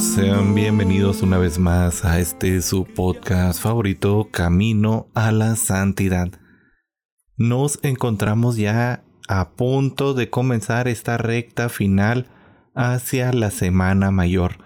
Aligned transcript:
Sean 0.00 0.54
bienvenidos 0.54 1.20
una 1.20 1.36
vez 1.36 1.58
más 1.58 2.06
a 2.06 2.20
este 2.20 2.62
su 2.62 2.86
podcast 2.86 3.60
favorito, 3.60 4.28
Camino 4.30 5.08
a 5.14 5.30
la 5.30 5.56
Santidad. 5.56 6.30
Nos 7.36 7.78
encontramos 7.82 8.56
ya 8.56 9.04
a 9.28 9.50
punto 9.50 10.14
de 10.14 10.30
comenzar 10.30 10.88
esta 10.88 11.18
recta 11.18 11.68
final 11.68 12.28
hacia 12.74 13.30
la 13.34 13.50
Semana 13.50 14.10
Mayor. 14.10 14.64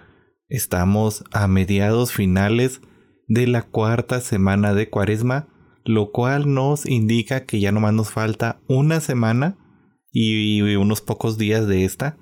Estamos 0.48 1.24
a 1.32 1.48
mediados 1.48 2.12
finales 2.12 2.80
de 3.26 3.48
la 3.48 3.62
cuarta 3.62 4.20
semana 4.20 4.72
de 4.72 4.88
Cuaresma, 4.88 5.48
lo 5.84 6.12
cual 6.12 6.54
nos 6.54 6.86
indica 6.86 7.44
que 7.44 7.58
ya 7.58 7.72
nomás 7.72 7.92
nos 7.92 8.12
falta 8.12 8.60
una 8.68 9.00
semana 9.00 9.58
y 10.12 10.76
unos 10.76 11.00
pocos 11.00 11.38
días 11.38 11.66
de 11.66 11.84
esta 11.84 12.18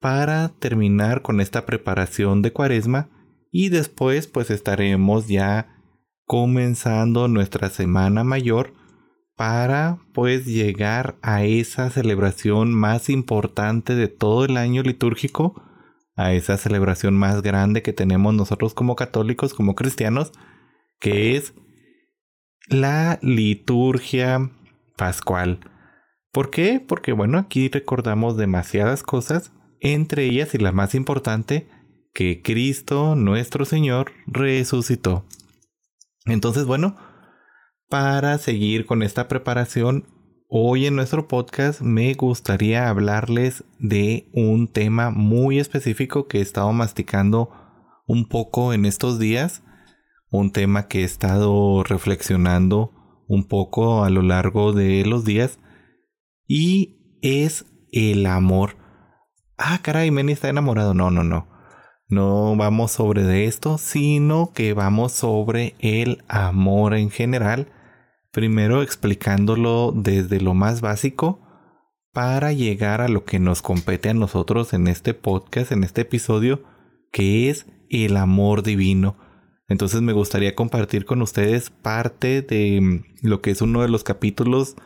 para 0.00 0.48
terminar 0.48 1.22
con 1.22 1.40
esta 1.40 1.66
preparación 1.66 2.42
de 2.42 2.52
Cuaresma 2.52 3.08
y 3.50 3.68
después 3.70 4.26
pues 4.26 4.50
estaremos 4.50 5.28
ya 5.28 5.82
comenzando 6.24 7.26
nuestra 7.28 7.70
Semana 7.70 8.22
Mayor 8.22 8.72
para 9.38 9.98
pues 10.12 10.46
llegar 10.46 11.16
a 11.22 11.44
esa 11.44 11.90
celebración 11.90 12.74
más 12.74 13.08
importante 13.08 13.94
de 13.94 14.08
todo 14.08 14.44
el 14.44 14.56
año 14.56 14.82
litúrgico, 14.82 15.62
a 16.16 16.32
esa 16.32 16.56
celebración 16.56 17.16
más 17.16 17.40
grande 17.42 17.82
que 17.82 17.92
tenemos 17.92 18.34
nosotros 18.34 18.74
como 18.74 18.96
católicos, 18.96 19.54
como 19.54 19.76
cristianos, 19.76 20.32
que 20.98 21.36
es 21.36 21.54
la 22.68 23.20
liturgia 23.22 24.50
pascual. 24.96 25.60
¿Por 26.32 26.50
qué? 26.50 26.84
Porque 26.86 27.12
bueno, 27.12 27.38
aquí 27.38 27.68
recordamos 27.68 28.36
demasiadas 28.36 29.04
cosas, 29.04 29.52
entre 29.80 30.24
ellas 30.24 30.54
y 30.54 30.58
la 30.58 30.72
más 30.72 30.94
importante, 30.94 31.68
que 32.12 32.42
Cristo 32.42 33.14
nuestro 33.14 33.64
Señor 33.64 34.12
resucitó. 34.26 35.24
Entonces, 36.26 36.64
bueno, 36.64 36.96
para 37.88 38.38
seguir 38.38 38.86
con 38.86 39.02
esta 39.02 39.28
preparación, 39.28 40.06
hoy 40.48 40.86
en 40.86 40.96
nuestro 40.96 41.28
podcast 41.28 41.80
me 41.80 42.12
gustaría 42.14 42.88
hablarles 42.88 43.64
de 43.78 44.30
un 44.32 44.68
tema 44.68 45.10
muy 45.10 45.58
específico 45.58 46.26
que 46.26 46.38
he 46.38 46.42
estado 46.42 46.72
masticando 46.72 47.50
un 48.06 48.26
poco 48.26 48.72
en 48.72 48.84
estos 48.84 49.18
días, 49.18 49.62
un 50.30 50.50
tema 50.50 50.88
que 50.88 51.00
he 51.00 51.04
estado 51.04 51.84
reflexionando 51.84 52.92
un 53.28 53.46
poco 53.46 54.02
a 54.02 54.10
lo 54.10 54.22
largo 54.22 54.72
de 54.72 55.04
los 55.04 55.24
días 55.24 55.58
y 56.46 57.18
es 57.22 57.66
el 57.92 58.26
amor. 58.26 58.77
Ah, 59.58 59.80
caray, 59.82 60.10
Manny 60.12 60.32
está 60.32 60.48
enamorado. 60.48 60.94
No, 60.94 61.10
no, 61.10 61.24
no. 61.24 61.48
No 62.08 62.56
vamos 62.56 62.92
sobre 62.92 63.24
de 63.24 63.44
esto, 63.46 63.76
sino 63.76 64.52
que 64.54 64.72
vamos 64.72 65.12
sobre 65.12 65.74
el 65.80 66.22
amor 66.28 66.94
en 66.94 67.10
general 67.10 67.68
primero 68.30 68.82
explicándolo 68.82 69.92
desde 69.94 70.40
lo 70.40 70.54
más 70.54 70.80
básico 70.80 71.40
para 72.12 72.52
llegar 72.52 73.00
a 73.00 73.08
lo 73.08 73.24
que 73.24 73.38
nos 73.40 73.62
compete 73.62 74.10
a 74.10 74.14
nosotros 74.14 74.72
en 74.72 74.86
este 74.86 75.12
podcast, 75.12 75.72
en 75.72 75.82
este 75.84 76.02
episodio, 76.02 76.62
que 77.12 77.50
es 77.50 77.66
el 77.90 78.16
amor 78.16 78.62
divino. 78.62 79.16
Entonces 79.68 80.02
me 80.02 80.12
gustaría 80.12 80.54
compartir 80.54 81.04
con 81.04 81.20
ustedes 81.20 81.70
parte 81.70 82.42
de 82.42 82.80
mm, 82.80 83.26
lo 83.26 83.40
que 83.40 83.50
es 83.50 83.60
uno 83.60 83.82
de 83.82 83.88
los 83.88 84.04
capítulos, 84.04 84.76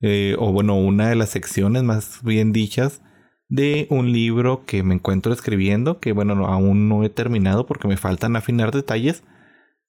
eh, 0.00 0.34
o 0.38 0.52
bueno, 0.52 0.76
una 0.76 1.10
de 1.10 1.16
las 1.16 1.30
secciones 1.30 1.82
más 1.82 2.22
bien 2.22 2.52
dichas 2.52 3.02
de 3.50 3.86
un 3.90 4.12
libro 4.12 4.64
que 4.64 4.82
me 4.82 4.94
encuentro 4.94 5.32
escribiendo, 5.32 6.00
que 6.00 6.12
bueno, 6.12 6.46
aún 6.46 6.88
no 6.88 7.04
he 7.04 7.10
terminado 7.10 7.66
porque 7.66 7.88
me 7.88 7.98
faltan 7.98 8.36
afinar 8.36 8.72
detalles, 8.72 9.22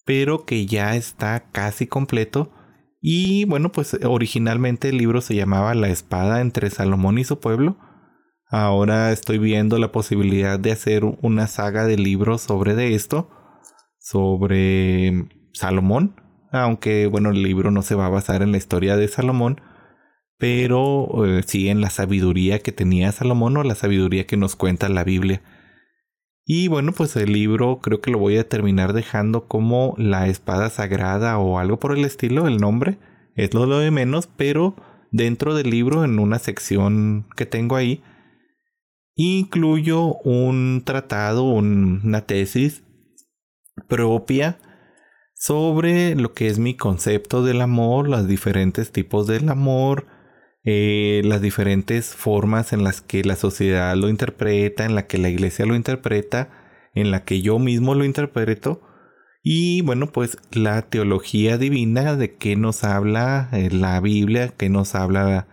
pero 0.06 0.46
que 0.46 0.66
ya 0.66 0.96
está 0.96 1.46
casi 1.52 1.88
completo 1.88 2.52
y 3.00 3.46
bueno, 3.46 3.72
pues 3.72 3.98
originalmente 4.04 4.90
el 4.90 4.98
libro 4.98 5.22
se 5.22 5.36
llamaba 5.36 5.74
La 5.74 5.90
espada 5.90 6.42
entre 6.42 6.70
Salomón 6.70 7.18
y 7.18 7.24
su 7.24 7.40
pueblo. 7.40 7.78
Ahora 8.48 9.12
estoy 9.12 9.38
viendo 9.38 9.80
la 9.80 9.92
posibilidad 9.92 10.60
de 10.60 10.72
hacer 10.72 11.04
una 11.06 11.48
saga 11.48 11.86
de 11.86 11.98
libros 11.98 12.42
sobre 12.42 12.76
de 12.76 12.94
esto, 12.94 13.30
sobre 13.98 15.30
Salomón, 15.54 16.16
aunque 16.52 17.08
bueno, 17.08 17.30
el 17.30 17.42
libro 17.42 17.72
no 17.72 17.82
se 17.82 17.96
va 17.96 18.08
a 18.08 18.10
basar 18.10 18.42
en 18.42 18.52
la 18.52 18.58
historia 18.58 18.98
de 18.98 19.08
Salomón, 19.08 19.62
pero 20.42 21.24
eh, 21.24 21.44
sí 21.46 21.70
en 21.70 21.82
la 21.82 21.92
sabiduría 21.92 22.58
que 22.58 22.72
tenía 22.72 23.12
Salomón 23.12 23.58
o 23.58 23.64
la 23.64 23.76
sabiduría 23.76 24.26
que 24.26 24.38
nos 24.38 24.56
cuenta 24.56 24.90
la 24.90 25.04
Biblia. 25.04 25.44
Y 26.48 26.68
bueno, 26.68 26.94
pues 26.94 27.16
el 27.16 27.32
libro 27.32 27.78
creo 27.80 28.02
que 28.02 28.10
lo 28.10 28.18
voy 28.18 28.38
a 28.38 28.50
terminar 28.50 28.94
dejando 28.94 29.48
como 29.48 29.94
la 30.00 30.28
espada 30.28 30.72
sagrada 30.72 31.38
o 31.38 31.60
algo 31.60 31.78
por 31.78 31.96
el 31.96 32.06
estilo, 32.06 32.48
el 32.48 32.58
nombre. 32.58 32.98
Es 33.36 33.54
lo 33.54 33.68
de 33.78 33.92
menos, 33.92 34.26
pero 34.26 34.76
dentro 35.12 35.54
del 35.54 35.70
libro, 35.70 36.04
en 36.04 36.18
una 36.18 36.40
sección 36.40 37.28
que 37.38 37.46
tengo 37.46 37.76
ahí, 37.76 38.02
incluyo 39.14 40.16
un 40.24 40.82
tratado, 40.84 41.44
una 41.44 42.22
tesis 42.22 42.84
propia 43.88 44.58
sobre 45.36 46.16
lo 46.16 46.34
que 46.34 46.48
es 46.48 46.58
mi 46.58 46.74
concepto 46.74 47.44
del 47.44 47.62
amor, 47.62 48.10
los 48.10 48.28
diferentes 48.28 48.92
tipos 48.92 49.28
del 49.28 49.48
amor, 49.48 50.08
eh, 50.64 51.22
las 51.26 51.42
diferentes 51.42 52.16
formas 52.16 52.72
en 52.72 52.84
las 52.84 53.02
que 53.02 53.24
la 53.24 53.36
sociedad 53.36 53.96
lo 53.96 54.10
interpreta, 54.10 54.86
en 54.86 54.94
la 54.94 55.08
que 55.08 55.18
la 55.18 55.30
iglesia 55.30 55.66
lo 55.66 55.76
interpreta, 55.76 56.50
en 56.94 57.10
la 57.10 57.24
que 57.24 57.42
yo 57.42 57.58
mismo 57.60 57.96
lo 57.96 58.06
interpreto. 58.06 58.82
Y 59.44 59.82
bueno, 59.82 60.12
pues 60.12 60.38
la 60.52 60.84
teología 60.84 61.58
divina 61.58 62.16
de 62.16 62.36
qué 62.36 62.56
nos 62.56 62.84
habla 62.84 63.50
eh, 63.54 63.70
la 63.72 64.00
Biblia, 64.02 64.50
qué 64.56 64.70
nos 64.70 64.94
habla 64.94 65.48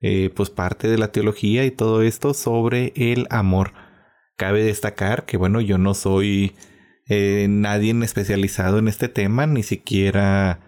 eh, 0.00 0.30
pues 0.34 0.48
parte 0.50 0.88
de 0.88 0.96
la 0.96 1.12
teología 1.12 1.66
y 1.66 1.70
todo 1.70 2.02
esto 2.02 2.32
sobre 2.32 2.92
el 2.96 3.26
amor. 3.30 3.72
Cabe 4.36 4.62
destacar 4.62 5.26
que 5.26 5.36
bueno, 5.36 5.60
yo 5.60 5.78
no 5.78 5.94
soy 5.94 6.54
nadie 7.10 7.94
especializado 8.04 8.78
en 8.78 8.86
este 8.86 9.08
tema, 9.08 9.46
ni 9.46 9.62
siquiera 9.62 10.67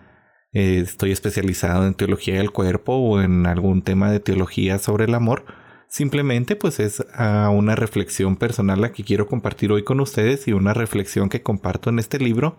eh, 0.52 0.80
estoy 0.80 1.12
especializado 1.12 1.86
en 1.86 1.94
teología 1.94 2.36
del 2.36 2.50
cuerpo 2.50 2.94
o 2.94 3.20
en 3.20 3.46
algún 3.46 3.82
tema 3.82 4.10
de 4.10 4.20
teología 4.20 4.78
sobre 4.78 5.04
el 5.04 5.14
amor. 5.14 5.44
Simplemente 5.88 6.56
pues 6.56 6.80
es 6.80 7.04
ah, 7.14 7.50
una 7.52 7.76
reflexión 7.76 8.36
personal 8.36 8.80
la 8.80 8.92
que 8.92 9.04
quiero 9.04 9.26
compartir 9.26 9.72
hoy 9.72 9.84
con 9.84 10.00
ustedes 10.00 10.46
y 10.48 10.52
una 10.52 10.74
reflexión 10.74 11.28
que 11.28 11.42
comparto 11.42 11.90
en 11.90 11.98
este 11.98 12.18
libro 12.18 12.56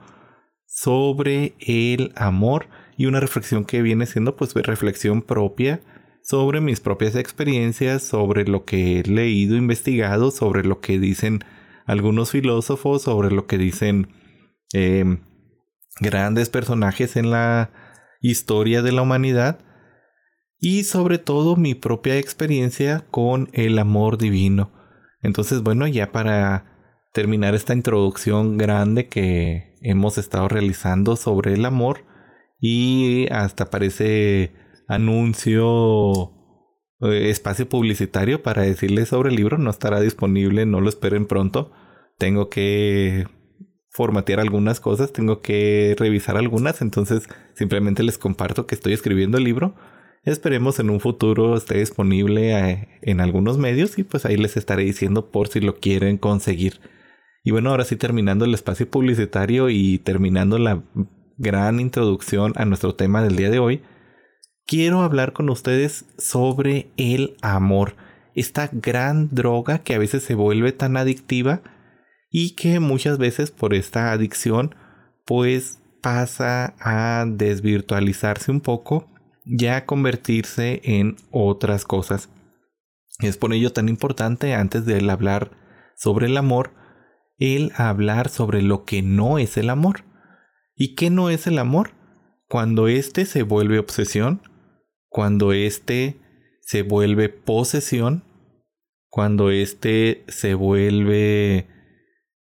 sobre 0.65 1.55
el 1.59 2.13
amor 2.15 2.67
y 2.97 3.05
una 3.05 3.19
reflexión 3.19 3.65
que 3.65 3.81
viene 3.81 4.05
siendo 4.05 4.35
pues 4.35 4.53
reflexión 4.53 5.21
propia 5.21 5.81
sobre 6.23 6.61
mis 6.61 6.79
propias 6.79 7.15
experiencias, 7.15 8.03
sobre 8.03 8.45
lo 8.45 8.63
que 8.63 8.99
he 8.99 9.03
leído, 9.03 9.55
investigado, 9.55 10.31
sobre 10.31 10.63
lo 10.63 10.79
que 10.79 10.99
dicen 10.99 11.43
algunos 11.85 12.31
filósofos, 12.31 13.01
sobre 13.01 13.31
lo 13.31 13.47
que 13.47 13.57
dicen 13.57 14.13
em, 14.73 15.19
grandes 15.99 16.49
personajes 16.49 17.17
en 17.17 17.31
la 17.31 17.80
historia 18.21 18.81
de 18.81 18.91
la 18.91 19.01
humanidad 19.01 19.59
y 20.59 20.83
sobre 20.83 21.17
todo 21.17 21.55
mi 21.55 21.73
propia 21.75 22.17
experiencia 22.17 23.05
con 23.09 23.49
el 23.53 23.79
amor 23.79 24.17
divino. 24.17 24.71
Entonces, 25.21 25.63
bueno, 25.63 25.87
ya 25.87 26.11
para 26.11 26.71
terminar 27.13 27.55
esta 27.55 27.73
introducción 27.73 28.57
grande 28.57 29.07
que 29.07 29.75
hemos 29.81 30.17
estado 30.17 30.47
realizando 30.47 31.15
sobre 31.15 31.53
el 31.53 31.65
amor 31.65 32.05
y 32.59 33.27
hasta 33.31 33.69
parece 33.69 34.53
anuncio 34.87 36.31
eh, 37.01 37.29
espacio 37.29 37.67
publicitario 37.67 38.43
para 38.43 38.61
decirles 38.61 39.09
sobre 39.09 39.29
el 39.29 39.35
libro 39.35 39.57
no 39.57 39.71
estará 39.71 39.99
disponible, 39.99 40.65
no 40.65 40.79
lo 40.79 40.89
esperen 40.89 41.25
pronto. 41.25 41.71
Tengo 42.17 42.49
que 42.49 43.25
formatear 43.91 44.39
algunas 44.39 44.79
cosas, 44.79 45.11
tengo 45.11 45.41
que 45.41 45.95
revisar 45.99 46.37
algunas, 46.37 46.81
entonces 46.81 47.27
simplemente 47.53 48.03
les 48.03 48.17
comparto 48.17 48.65
que 48.65 48.75
estoy 48.75 48.93
escribiendo 48.93 49.37
el 49.37 49.43
libro. 49.43 49.75
Esperemos 50.23 50.79
en 50.79 50.89
un 50.89 50.99
futuro 50.99 51.57
esté 51.57 51.79
disponible 51.79 52.57
eh, 52.57 52.87
en 53.01 53.19
algunos 53.19 53.57
medios 53.57 53.97
y 53.97 54.03
pues 54.03 54.25
ahí 54.25 54.37
les 54.37 54.55
estaré 54.55 54.83
diciendo 54.83 55.29
por 55.29 55.49
si 55.49 55.59
lo 55.59 55.75
quieren 55.75 56.17
conseguir. 56.17 56.79
Y 57.43 57.51
bueno, 57.51 57.71
ahora 57.71 57.83
sí 57.83 57.95
terminando 57.95 58.45
el 58.45 58.53
espacio 58.53 58.89
publicitario 58.89 59.69
y 59.69 59.97
terminando 59.97 60.57
la 60.57 60.83
gran 61.37 61.79
introducción 61.79 62.53
a 62.55 62.65
nuestro 62.65 62.95
tema 62.95 63.23
del 63.23 63.35
día 63.35 63.49
de 63.49 63.59
hoy, 63.59 63.81
quiero 64.65 65.01
hablar 65.01 65.33
con 65.33 65.49
ustedes 65.49 66.05
sobre 66.17 66.91
el 66.97 67.35
amor, 67.41 67.95
esta 68.35 68.69
gran 68.71 69.29
droga 69.31 69.79
que 69.79 69.95
a 69.95 69.99
veces 69.99 70.23
se 70.23 70.35
vuelve 70.35 70.71
tan 70.71 70.97
adictiva 70.97 71.61
y 72.31 72.55
que 72.55 72.79
muchas 72.79 73.17
veces 73.17 73.51
por 73.51 73.73
esta 73.73 74.11
adicción 74.11 74.73
pues 75.25 75.79
pasa 76.01 76.73
a 76.79 77.25
desvirtualizarse 77.27 78.49
un 78.49 78.61
poco 78.61 79.11
y 79.45 79.67
a 79.67 79.85
convertirse 79.85 80.81
en 80.83 81.17
otras 81.29 81.83
cosas. 81.83 82.29
Es 83.19 83.37
por 83.37 83.53
ello 83.53 83.71
tan 83.71 83.89
importante 83.89 84.55
antes 84.55 84.85
de 84.85 85.11
hablar 85.11 85.51
sobre 85.95 86.27
el 86.27 86.37
amor, 86.37 86.71
el 87.37 87.71
hablar 87.75 88.29
sobre 88.29 88.61
lo 88.61 88.85
que 88.85 89.01
no 89.03 89.37
es 89.37 89.57
el 89.57 89.69
amor. 89.69 90.05
¿Y 90.75 90.95
qué 90.95 91.09
no 91.09 91.29
es 91.29 91.45
el 91.45 91.59
amor? 91.59 91.91
Cuando 92.47 92.87
éste 92.87 93.25
se 93.25 93.43
vuelve 93.43 93.77
obsesión, 93.77 94.41
cuando 95.09 95.53
éste 95.53 96.19
se 96.61 96.81
vuelve 96.81 97.29
posesión, 97.29 98.23
cuando 99.09 99.51
éste 99.51 100.23
se 100.27 100.53
vuelve 100.53 101.67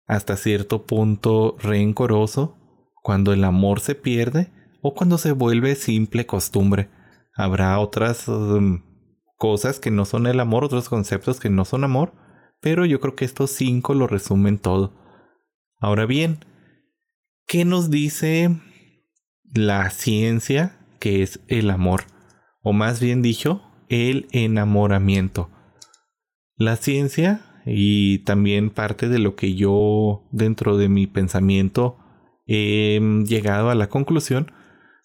hasta 0.06 0.37
cierto 0.37 0.87
punto 0.87 1.56
rencoroso, 1.58 2.56
cuando 3.03 3.32
el 3.32 3.44
amor 3.44 3.81
se 3.81 3.94
pierde 3.94 4.50
o 4.82 4.94
cuando 4.94 5.19
se 5.19 5.32
vuelve 5.32 5.75
simple 5.75 6.26
costumbre. 6.26 6.88
Habrá 7.35 7.79
otras 7.79 8.29
um, 8.29 8.82
cosas 9.37 9.79
que 9.79 9.91
no 9.91 10.05
son 10.05 10.26
el 10.26 10.41
amor, 10.41 10.64
otros 10.64 10.88
conceptos 10.88 11.38
que 11.38 11.50
no 11.50 11.64
son 11.64 11.85
amor, 11.85 12.12
pero 12.61 12.85
yo 12.85 13.00
creo 13.00 13.14
que 13.14 13.25
estos 13.25 13.50
cinco 13.50 13.94
lo 13.94 14.06
resumen 14.06 14.58
todo. 14.58 14.93
Ahora 15.79 16.06
bien, 16.06 16.44
¿qué 17.47 17.64
nos 17.64 17.91
dice 17.91 18.56
la 19.55 19.91
ciencia 19.91 20.79
que 20.99 21.23
es 21.23 21.41
el 21.49 21.70
amor? 21.70 22.05
O 22.62 22.73
más 22.73 23.00
bien 23.00 23.23
dicho, 23.23 23.62
el 23.88 24.26
enamoramiento. 24.32 25.50
La 26.56 26.76
ciencia 26.76 27.45
y 27.66 28.20
también 28.20 28.70
parte 28.70 29.08
de 29.08 29.18
lo 29.18 29.34
que 29.34 29.54
yo 29.54 30.24
dentro 30.30 30.76
de 30.76 30.88
mi 30.88 31.06
pensamiento 31.06 31.98
he 32.46 33.00
llegado 33.26 33.70
a 33.70 33.74
la 33.74 33.88
conclusión, 33.88 34.52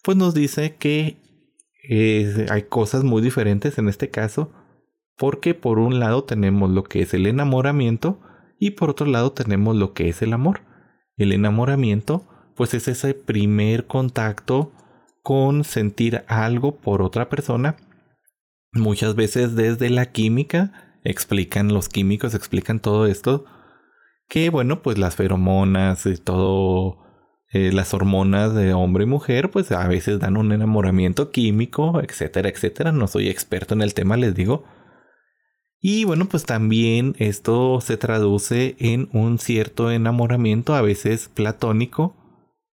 pues 0.02 0.16
nos 0.16 0.34
dice 0.34 0.76
que 0.76 1.18
hay 2.50 2.62
cosas 2.62 3.02
muy 3.04 3.20
diferentes 3.20 3.78
en 3.78 3.88
este 3.88 4.10
caso, 4.10 4.52
porque 5.16 5.54
por 5.54 5.78
un 5.78 5.98
lado 5.98 6.24
tenemos 6.24 6.70
lo 6.70 6.84
que 6.84 7.02
es 7.02 7.12
el 7.14 7.26
enamoramiento 7.26 8.20
y 8.58 8.70
por 8.70 8.90
otro 8.90 9.06
lado 9.06 9.32
tenemos 9.32 9.76
lo 9.76 9.92
que 9.92 10.08
es 10.08 10.22
el 10.22 10.32
amor. 10.32 10.62
El 11.16 11.32
enamoramiento, 11.32 12.24
pues 12.56 12.74
es 12.74 12.88
ese 12.88 13.14
primer 13.14 13.86
contacto 13.86 14.72
con 15.22 15.64
sentir 15.64 16.22
algo 16.28 16.76
por 16.76 17.02
otra 17.02 17.28
persona 17.28 17.76
Muchas 18.74 19.14
veces 19.14 19.54
desde 19.54 19.90
la 19.90 20.12
química 20.12 20.91
explican, 21.04 21.68
los 21.68 21.88
químicos 21.88 22.34
explican 22.34 22.80
todo 22.80 23.06
esto, 23.06 23.44
que 24.28 24.50
bueno, 24.50 24.82
pues 24.82 24.98
las 24.98 25.16
feromonas 25.16 26.06
y 26.06 26.16
todo, 26.16 26.98
eh, 27.50 27.72
las 27.72 27.94
hormonas 27.94 28.54
de 28.54 28.72
hombre 28.72 29.04
y 29.04 29.06
mujer, 29.06 29.50
pues 29.50 29.72
a 29.72 29.86
veces 29.88 30.20
dan 30.20 30.36
un 30.36 30.52
enamoramiento 30.52 31.30
químico, 31.30 32.00
etcétera, 32.00 32.48
etcétera. 32.48 32.92
No 32.92 33.08
soy 33.08 33.28
experto 33.28 33.74
en 33.74 33.82
el 33.82 33.94
tema, 33.94 34.16
les 34.16 34.34
digo. 34.34 34.64
Y 35.80 36.04
bueno, 36.04 36.26
pues 36.28 36.44
también 36.44 37.16
esto 37.18 37.80
se 37.80 37.96
traduce 37.96 38.76
en 38.78 39.08
un 39.12 39.38
cierto 39.38 39.90
enamoramiento, 39.90 40.74
a 40.74 40.82
veces 40.82 41.28
platónico, 41.28 42.14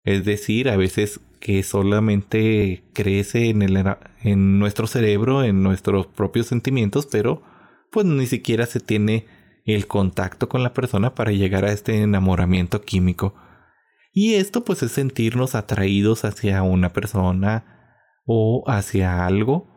es 0.05 0.27
decir, 0.27 0.69
a 0.69 0.77
veces 0.77 1.21
que 1.41 1.63
solamente 1.63 2.85
crece 2.93 3.49
en, 3.49 3.63
el, 3.63 3.83
en 4.23 4.59
nuestro 4.59 4.87
cerebro, 4.87 5.43
en 5.43 5.63
nuestros 5.63 6.07
propios 6.07 6.47
sentimientos, 6.49 7.07
pero 7.11 7.43
pues 7.91 8.07
ni 8.07 8.27
siquiera 8.27 8.67
se 8.67 8.81
tiene 8.81 9.27
el 9.65 9.87
contacto 9.87 10.49
con 10.49 10.63
la 10.63 10.73
persona 10.73 11.15
para 11.15 11.33
llegar 11.33 11.65
a 11.65 11.73
este 11.73 12.03
enamoramiento 12.03 12.83
químico. 12.83 13.35
Y 14.13 14.35
esto 14.35 14.65
pues 14.65 14.83
es 14.83 14.93
sentirnos 14.93 15.55
atraídos 15.55 16.25
hacia 16.25 16.63
una 16.63 16.93
persona 16.93 18.01
o 18.25 18.65
hacia 18.67 19.27
algo 19.27 19.69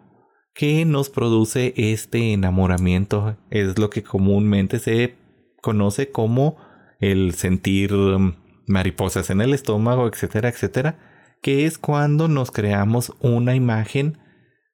que 0.54 0.86
nos 0.86 1.10
produce 1.10 1.74
este 1.76 2.34
enamoramiento. 2.34 3.38
Es 3.50 3.78
lo 3.78 3.90
que 3.90 4.04
comúnmente 4.04 4.80
se 4.80 5.16
conoce 5.62 6.12
como 6.12 6.58
el 7.00 7.34
sentir 7.34 7.94
mm, 7.94 8.36
mariposas 8.68 9.30
en 9.30 9.42
el 9.42 9.54
estómago, 9.54 10.08
etcétera, 10.08 10.50
etcétera 10.50 10.98
que 11.42 11.66
es 11.66 11.78
cuando 11.78 12.28
nos 12.28 12.52
creamos 12.52 13.14
una 13.20 13.56
imagen 13.56 14.20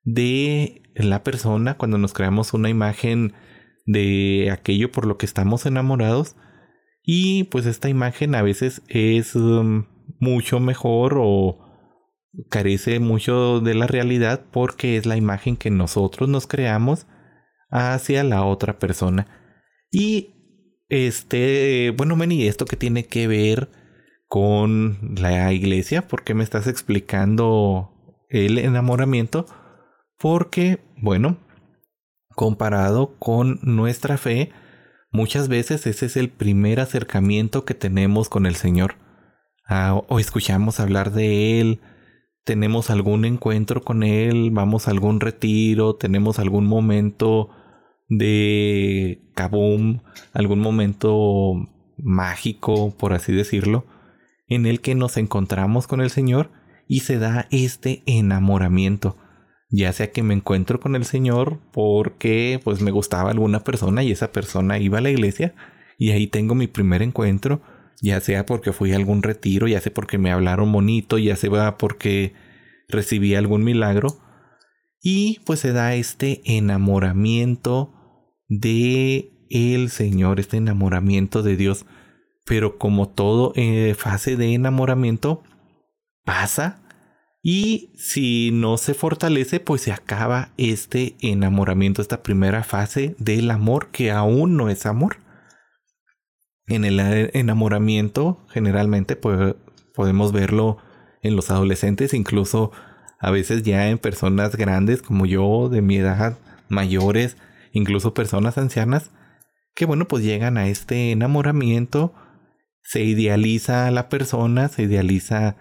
de 0.03 0.83
la 0.97 1.23
persona, 1.23 1.77
cuando 1.77 1.97
nos 1.97 2.13
creamos 2.13 2.53
una 2.53 2.69
imagen 2.69 3.33
de 3.85 4.49
aquello 4.51 4.91
por 4.91 5.05
lo 5.05 5.17
que 5.17 5.25
estamos 5.25 5.65
enamorados 5.65 6.35
y 7.03 7.45
pues 7.45 7.65
esta 7.65 7.88
imagen 7.88 8.35
a 8.35 8.41
veces 8.41 8.81
es 8.89 9.35
um, 9.35 9.85
mucho 10.19 10.59
mejor 10.59 11.15
o 11.17 11.59
carece 12.49 12.99
mucho 12.99 13.61
de 13.61 13.75
la 13.75 13.88
realidad 13.88 14.45
porque 14.51 14.97
es 14.97 15.05
la 15.05 15.15
imagen 15.15 15.55
que 15.55 15.69
nosotros 15.69 16.27
nos 16.27 16.47
creamos 16.47 17.07
hacia 17.69 18.23
la 18.23 18.44
otra 18.44 18.77
persona. 18.77 19.27
Y 19.89 20.33
este, 20.89 21.94
bueno, 21.95 22.15
Meni, 22.15 22.45
esto 22.45 22.65
que 22.65 22.75
tiene 22.75 23.05
que 23.05 23.27
ver 23.27 23.69
con 24.27 25.15
la 25.17 25.53
iglesia? 25.53 26.07
¿Por 26.07 26.23
qué 26.23 26.33
me 26.33 26.44
estás 26.44 26.67
explicando 26.67 27.91
el 28.29 28.57
enamoramiento? 28.57 29.45
Porque, 30.19 30.79
bueno, 31.01 31.37
comparado 32.35 33.17
con 33.19 33.59
nuestra 33.61 34.17
fe, 34.17 34.51
muchas 35.11 35.47
veces 35.47 35.85
ese 35.87 36.05
es 36.07 36.17
el 36.17 36.29
primer 36.29 36.79
acercamiento 36.79 37.65
que 37.65 37.73
tenemos 37.73 38.29
con 38.29 38.45
el 38.45 38.55
Señor. 38.55 38.95
Ah, 39.67 40.01
o 40.07 40.19
escuchamos 40.19 40.79
hablar 40.79 41.11
de 41.11 41.59
Él, 41.59 41.81
tenemos 42.43 42.89
algún 42.89 43.25
encuentro 43.25 43.81
con 43.81 44.03
Él, 44.03 44.51
vamos 44.51 44.87
a 44.87 44.91
algún 44.91 45.19
retiro, 45.19 45.95
tenemos 45.95 46.39
algún 46.39 46.65
momento 46.65 47.49
de 48.07 49.29
kaboom, 49.35 50.01
algún 50.33 50.59
momento 50.59 51.53
mágico, 51.97 52.95
por 52.97 53.13
así 53.13 53.33
decirlo 53.33 53.85
en 54.47 54.65
el 54.65 54.81
que 54.81 54.95
nos 54.95 55.17
encontramos 55.17 55.87
con 55.87 56.01
el 56.01 56.09
Señor 56.09 56.51
y 56.87 57.01
se 57.01 57.19
da 57.19 57.47
este 57.51 58.01
enamoramiento. 58.06 59.18
Ya 59.69 59.92
sea 59.92 60.12
que 60.12 60.24
me 60.24 60.33
encuentro 60.33 60.80
con 60.80 60.95
el 60.95 61.04
Señor 61.04 61.59
porque 61.74 62.59
pues 62.64 62.81
me 62.81 62.92
gustaba 62.92 63.31
alguna 63.31 63.64
persona 63.64 64.04
y 64.04 64.12
esa 64.12 64.31
persona 64.31 64.80
iba 64.80 65.00
a 65.00 65.02
la 65.02 65.09
iglesia 65.09 65.54
y 65.97 66.12
ahí 66.12 66.28
tengo 66.28 66.56
mi 66.56 66.68
primer 66.68 67.02
encuentro, 67.02 67.62
ya 68.02 68.21
sea 68.21 68.45
porque 68.45 68.71
fui 68.71 68.94
a 68.94 68.95
algún 68.95 69.24
retiro, 69.24 69.68
ya 69.68 69.81
sea 69.81 69.94
porque 69.94 70.18
me 70.18 70.31
hablaron 70.31 70.71
bonito, 70.71 71.18
ya 71.18 71.36
sea 71.36 71.78
porque 71.78 72.33
recibí 72.88 73.36
algún 73.36 73.64
milagro. 73.64 74.19
Y 75.02 75.40
pues 75.45 75.59
se 75.59 75.74
da 75.74 75.95
este 75.95 76.42
enamoramiento 76.45 77.94
de 78.47 79.31
el 79.50 79.90
Señor, 79.90 80.40
este 80.40 80.57
enamoramiento 80.57 81.44
de 81.44 81.56
Dios. 81.56 81.86
Pero 82.45 82.78
como 82.78 83.09
todo 83.09 83.54
eh, 83.56 83.95
fase 83.97 84.38
de 84.38 84.54
enamoramiento 84.54 85.44
pasa 86.24 86.86
y 87.49 87.94
si 87.95 88.51
no 88.51 88.75
se 88.75 88.94
fortalece 88.94 89.61
pues 89.61 89.80
se 89.83 89.94
acaba 89.94 90.49
este 90.57 91.16
enamoramiento, 91.21 92.01
esta 92.01 92.21
primera 92.21 92.61
fase 92.66 93.16
del 93.19 93.49
amor 93.51 93.87
que 93.87 94.11
aún 94.11 94.57
no 94.57 94.68
es 94.68 94.85
amor. 94.85 95.19
En 96.66 96.83
el 96.83 96.99
enamoramiento 96.99 98.45
generalmente 98.49 99.16
podemos 99.16 100.33
verlo 100.33 100.80
en 101.21 101.37
los 101.37 101.49
adolescentes, 101.49 102.13
incluso 102.13 102.73
a 103.18 103.31
veces 103.31 103.63
ya 103.63 103.87
en 103.87 103.97
personas 103.97 104.57
grandes 104.57 105.01
como 105.01 105.25
yo, 105.25 105.69
de 105.69 105.81
mi 105.81 105.95
edad, 105.95 106.37
mayores, 106.68 107.37
incluso 107.71 108.13
personas 108.13 108.57
ancianas, 108.57 109.11
que 109.73 109.85
bueno, 109.85 110.06
pues 110.09 110.21
llegan 110.21 110.57
a 110.57 110.68
este 110.68 111.13
enamoramiento 111.13 112.13
se 112.83 113.04
idealiza 113.04 113.87
a 113.87 113.92
la 113.92 114.09
persona, 114.09 114.68
se 114.68 114.83
idealiza 114.83 115.56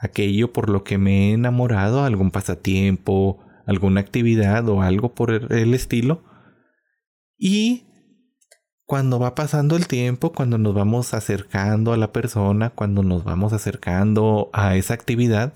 aquello 0.00 0.52
por 0.52 0.70
lo 0.70 0.84
que 0.84 0.98
me 0.98 1.30
he 1.30 1.32
enamorado, 1.34 2.04
algún 2.04 2.30
pasatiempo, 2.30 3.38
alguna 3.66 4.00
actividad 4.00 4.68
o 4.68 4.82
algo 4.82 5.14
por 5.14 5.30
el 5.30 5.74
estilo. 5.74 6.22
Y 7.36 7.84
cuando 8.84 9.18
va 9.18 9.34
pasando 9.34 9.76
el 9.76 9.86
tiempo, 9.86 10.32
cuando 10.32 10.58
nos 10.58 10.74
vamos 10.74 11.14
acercando 11.14 11.92
a 11.92 11.96
la 11.96 12.12
persona, 12.12 12.70
cuando 12.70 13.02
nos 13.02 13.24
vamos 13.24 13.52
acercando 13.52 14.50
a 14.52 14.76
esa 14.76 14.94
actividad, 14.94 15.52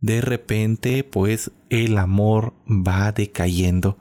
de 0.00 0.20
repente 0.20 1.04
pues 1.04 1.50
el 1.70 1.96
amor 1.98 2.54
va 2.68 3.12
decayendo. 3.12 3.98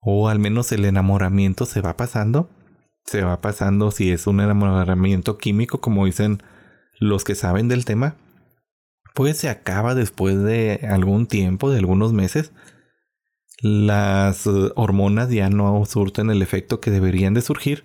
O 0.00 0.28
al 0.28 0.38
menos 0.38 0.72
el 0.72 0.84
enamoramiento 0.84 1.64
se 1.64 1.80
va 1.80 1.96
pasando 1.96 2.50
se 3.04 3.22
va 3.22 3.40
pasando 3.40 3.90
si 3.90 4.10
es 4.10 4.26
un 4.26 4.40
enamoramiento 4.40 5.38
químico, 5.38 5.80
como 5.80 6.06
dicen 6.06 6.42
los 6.98 7.24
que 7.24 7.34
saben 7.34 7.68
del 7.68 7.84
tema, 7.84 8.16
pues 9.14 9.36
se 9.36 9.48
acaba 9.48 9.94
después 9.94 10.42
de 10.42 10.80
algún 10.90 11.26
tiempo, 11.26 11.70
de 11.70 11.78
algunos 11.78 12.12
meses. 12.12 12.52
Las 13.60 14.46
hormonas 14.74 15.30
ya 15.30 15.48
no 15.48 15.84
surten 15.86 16.30
el 16.30 16.42
efecto 16.42 16.80
que 16.80 16.90
deberían 16.90 17.32
de 17.32 17.42
surgir 17.42 17.84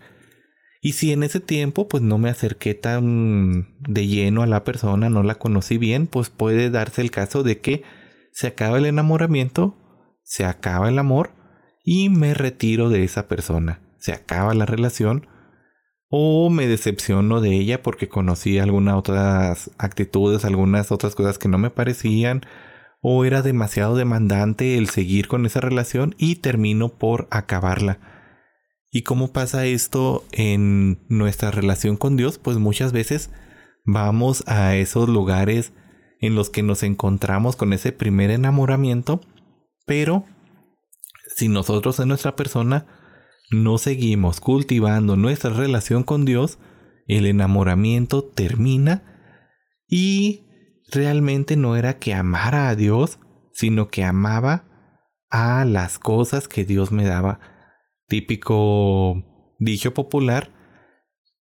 Y 0.81 0.93
si 0.93 1.12
en 1.12 1.22
ese 1.22 1.39
tiempo 1.39 1.88
pues 1.88 2.01
no 2.01 2.17
me 2.17 2.29
acerqué 2.29 2.74
tan 2.74 3.75
de 3.79 4.07
lleno 4.07 4.41
a 4.41 4.48
la 4.48 4.63
persona, 4.63 5.10
no 5.10 5.22
la 5.22 5.36
conocí 5.36 5.77
bien, 5.77 6.07
pues 6.07 6.29
puede 6.29 6.72
darse 6.72 7.01
el 7.01 7.12
caso 7.12 7.43
de 7.43 7.60
que 7.60 7.84
se 8.31 8.48
acaba 8.48 8.77
el 8.77 8.86
enamoramiento, 8.86 9.75
se 10.24 10.46
acaba 10.46 10.89
el 10.89 10.98
amor 10.98 11.31
y 11.84 12.10
me 12.10 12.34
retiro 12.34 12.89
de 12.89 13.03
esa 13.03 13.27
persona. 13.27 13.81
Se 14.00 14.13
acaba 14.13 14.53
la 14.53 14.65
relación 14.65 15.27
o 16.09 16.49
me 16.49 16.67
decepciono 16.67 17.41
de 17.41 17.55
ella 17.55 17.83
porque 17.83 18.07
conocí 18.07 18.59
algunas 18.59 18.95
otras 18.95 19.71
actitudes, 19.77 20.45
algunas 20.45 20.91
otras 20.91 21.15
cosas 21.15 21.37
que 21.37 21.49
no 21.49 21.57
me 21.57 21.69
parecían 21.69 22.41
o 23.01 23.25
era 23.25 23.41
demasiado 23.41 23.95
demandante 23.95 24.77
el 24.77 24.89
seguir 24.89 25.27
con 25.27 25.45
esa 25.45 25.61
relación 25.61 26.15
y 26.17 26.37
termino 26.37 26.89
por 26.89 27.27
acabarla. 27.29 27.99
¿Y 28.89 29.03
cómo 29.03 29.31
pasa 29.31 29.65
esto 29.65 30.23
en 30.31 31.05
nuestra 31.09 31.51
relación 31.51 31.97
con 31.97 32.15
Dios? 32.15 32.37
Pues 32.37 32.57
muchas 32.57 32.93
veces 32.93 33.29
vamos 33.85 34.43
a 34.47 34.75
esos 34.75 35.09
lugares 35.09 35.73
en 36.19 36.35
los 36.35 36.49
que 36.49 36.63
nos 36.63 36.83
encontramos 36.83 37.55
con 37.55 37.73
ese 37.73 37.91
primer 37.91 38.31
enamoramiento, 38.31 39.21
pero 39.85 40.25
si 41.35 41.47
nosotros 41.49 41.99
en 41.99 42.07
nuestra 42.07 42.35
persona 42.35 42.85
no 43.49 43.77
seguimos 43.77 44.39
cultivando 44.39 45.15
nuestra 45.15 45.51
relación 45.51 46.03
con 46.03 46.25
Dios, 46.25 46.59
el 47.07 47.25
enamoramiento 47.25 48.23
termina 48.23 49.03
y 49.87 50.45
realmente 50.91 51.55
no 51.55 51.75
era 51.75 51.97
que 51.99 52.13
amara 52.13 52.69
a 52.69 52.75
Dios, 52.75 53.19
sino 53.53 53.89
que 53.89 54.03
amaba 54.03 54.65
a 55.29 55.65
las 55.65 55.99
cosas 55.99 56.47
que 56.47 56.65
Dios 56.65 56.91
me 56.91 57.05
daba. 57.05 57.39
Típico 58.07 59.23
dicho 59.59 59.93
popular, 59.93 60.51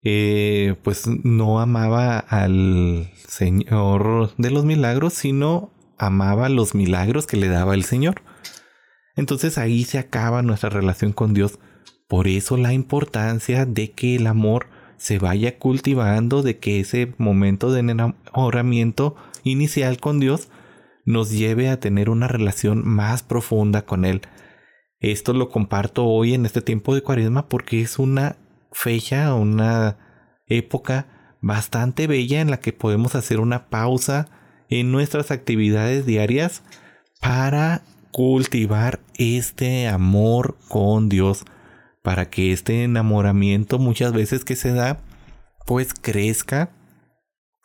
eh, 0.03 0.75
pues 0.83 1.07
no 1.07 1.59
amaba 1.59 2.19
al 2.19 3.11
Señor 3.27 4.35
de 4.37 4.51
los 4.51 4.65
milagros, 4.65 5.13
sino 5.13 5.71
amaba 5.97 6.49
los 6.49 6.75
milagros 6.75 7.25
que 7.25 7.37
le 7.37 7.47
daba 7.47 7.73
el 7.73 7.83
Señor. 7.83 8.21
Entonces 9.15 9.57
ahí 9.57 9.83
se 9.83 9.97
acaba 9.97 10.41
nuestra 10.41 10.69
relación 10.69 11.11
con 11.13 11.33
Dios. 11.33 11.59
Por 12.07 12.27
eso 12.27 12.57
la 12.57 12.73
importancia 12.73 13.65
de 13.65 13.91
que 13.91 14.15
el 14.15 14.27
amor 14.27 14.67
se 14.97 15.19
vaya 15.19 15.57
cultivando, 15.57 16.43
de 16.43 16.57
que 16.57 16.79
ese 16.79 17.13
momento 17.17 17.71
de 17.71 17.79
enamoramiento 17.81 19.15
inicial 19.43 19.99
con 19.99 20.19
Dios 20.19 20.49
nos 21.05 21.31
lleve 21.31 21.69
a 21.69 21.79
tener 21.79 22.09
una 22.09 22.27
relación 22.27 22.87
más 22.87 23.23
profunda 23.23 23.85
con 23.85 24.05
Él. 24.05 24.21
Esto 24.99 25.33
lo 25.33 25.49
comparto 25.49 26.05
hoy 26.05 26.33
en 26.33 26.45
este 26.45 26.61
tiempo 26.61 26.95
de 26.95 27.01
cuaresma 27.01 27.47
porque 27.47 27.81
es 27.81 27.99
una 27.99 28.37
fecha, 28.71 29.33
una 29.35 29.97
época 30.47 31.37
bastante 31.41 32.07
bella 32.07 32.41
en 32.41 32.49
la 32.49 32.59
que 32.59 32.73
podemos 32.73 33.15
hacer 33.15 33.39
una 33.39 33.67
pausa 33.67 34.27
en 34.69 34.91
nuestras 34.91 35.31
actividades 35.31 36.05
diarias 36.05 36.63
para 37.21 37.83
cultivar 38.11 38.99
este 39.17 39.87
amor 39.87 40.57
con 40.69 41.09
Dios 41.09 41.45
para 42.05 42.29
que 42.29 42.53
este 42.53 42.83
enamoramiento 42.83 43.79
muchas 43.79 44.13
veces 44.13 44.45
que 44.45 44.55
se 44.55 44.71
da 44.71 45.01
pues 45.65 45.95
crezca 45.95 46.69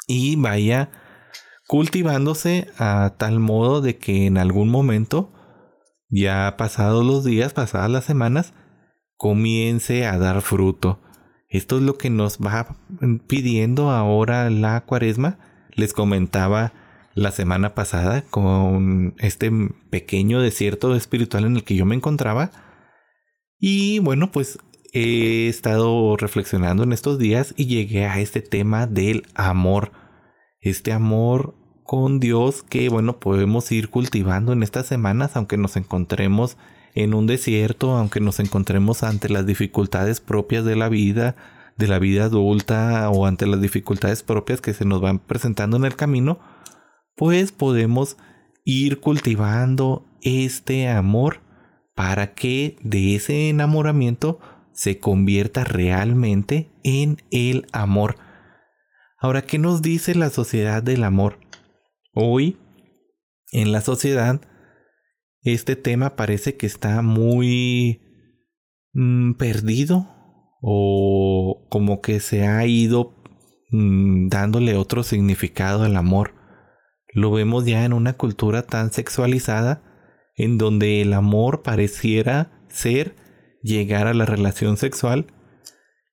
y 0.08 0.34
vaya 0.36 0.88
cultivándose 1.68 2.68
a 2.78 3.16
tal 3.18 3.38
modo 3.38 3.82
de 3.82 3.98
que 3.98 4.24
en 4.24 4.38
algún 4.38 4.70
momento, 4.70 5.30
ya 6.08 6.54
pasados 6.56 7.04
los 7.04 7.22
días, 7.22 7.52
pasadas 7.52 7.90
las 7.90 8.06
semanas, 8.06 8.54
comience 9.18 10.06
a 10.06 10.16
dar 10.16 10.40
fruto. 10.40 11.02
Esto 11.50 11.76
es 11.76 11.82
lo 11.82 11.98
que 11.98 12.08
nos 12.08 12.38
va 12.38 12.78
pidiendo 13.26 13.90
ahora 13.90 14.48
la 14.48 14.80
cuaresma. 14.86 15.38
Les 15.74 15.92
comentaba 15.92 16.72
la 17.12 17.30
semana 17.30 17.74
pasada 17.74 18.22
con 18.22 19.14
este 19.18 19.52
pequeño 19.90 20.40
desierto 20.40 20.96
espiritual 20.96 21.44
en 21.44 21.56
el 21.56 21.64
que 21.64 21.74
yo 21.74 21.84
me 21.84 21.94
encontraba 21.94 22.69
y 23.60 23.98
bueno, 24.00 24.32
pues 24.32 24.58
he 24.92 25.46
estado 25.48 26.16
reflexionando 26.16 26.82
en 26.82 26.92
estos 26.92 27.18
días 27.18 27.54
y 27.56 27.66
llegué 27.66 28.06
a 28.06 28.18
este 28.18 28.40
tema 28.40 28.86
del 28.86 29.26
amor. 29.34 29.92
Este 30.60 30.92
amor 30.92 31.54
con 31.84 32.20
Dios 32.20 32.62
que 32.62 32.88
bueno 32.88 33.18
podemos 33.18 33.70
ir 33.72 33.88
cultivando 33.88 34.52
en 34.52 34.62
estas 34.62 34.86
semanas 34.86 35.34
aunque 35.34 35.56
nos 35.56 35.76
encontremos 35.76 36.56
en 36.94 37.14
un 37.14 37.26
desierto, 37.26 37.96
aunque 37.96 38.20
nos 38.20 38.40
encontremos 38.40 39.02
ante 39.02 39.28
las 39.28 39.46
dificultades 39.46 40.20
propias 40.20 40.64
de 40.64 40.76
la 40.76 40.88
vida, 40.88 41.36
de 41.76 41.88
la 41.88 41.98
vida 41.98 42.24
adulta 42.24 43.08
o 43.10 43.26
ante 43.26 43.46
las 43.46 43.60
dificultades 43.60 44.22
propias 44.22 44.60
que 44.60 44.74
se 44.74 44.84
nos 44.84 45.00
van 45.00 45.18
presentando 45.18 45.76
en 45.76 45.84
el 45.84 45.96
camino, 45.96 46.40
pues 47.16 47.52
podemos 47.52 48.16
ir 48.64 49.00
cultivando 49.00 50.04
este 50.22 50.88
amor 50.88 51.40
para 52.00 52.32
que 52.32 52.78
de 52.82 53.14
ese 53.14 53.50
enamoramiento 53.50 54.40
se 54.72 54.98
convierta 54.98 55.64
realmente 55.64 56.70
en 56.82 57.18
el 57.30 57.66
amor. 57.72 58.16
Ahora, 59.18 59.42
¿qué 59.42 59.58
nos 59.58 59.82
dice 59.82 60.14
la 60.14 60.30
sociedad 60.30 60.82
del 60.82 61.04
amor? 61.04 61.38
Hoy, 62.14 62.56
en 63.52 63.70
la 63.70 63.82
sociedad, 63.82 64.40
este 65.42 65.76
tema 65.76 66.16
parece 66.16 66.56
que 66.56 66.64
está 66.64 67.02
muy 67.02 68.00
mm, 68.94 69.34
perdido 69.34 70.08
o 70.62 71.66
como 71.68 72.00
que 72.00 72.18
se 72.20 72.46
ha 72.46 72.64
ido 72.64 73.14
mm, 73.72 74.28
dándole 74.28 74.74
otro 74.74 75.02
significado 75.02 75.82
al 75.82 75.96
amor. 75.96 76.32
Lo 77.12 77.30
vemos 77.30 77.66
ya 77.66 77.84
en 77.84 77.92
una 77.92 78.14
cultura 78.14 78.62
tan 78.62 78.90
sexualizada 78.90 79.89
en 80.36 80.58
donde 80.58 81.02
el 81.02 81.12
amor 81.12 81.62
pareciera 81.62 82.50
ser 82.68 83.14
llegar 83.62 84.06
a 84.06 84.14
la 84.14 84.26
relación 84.26 84.76
sexual 84.76 85.26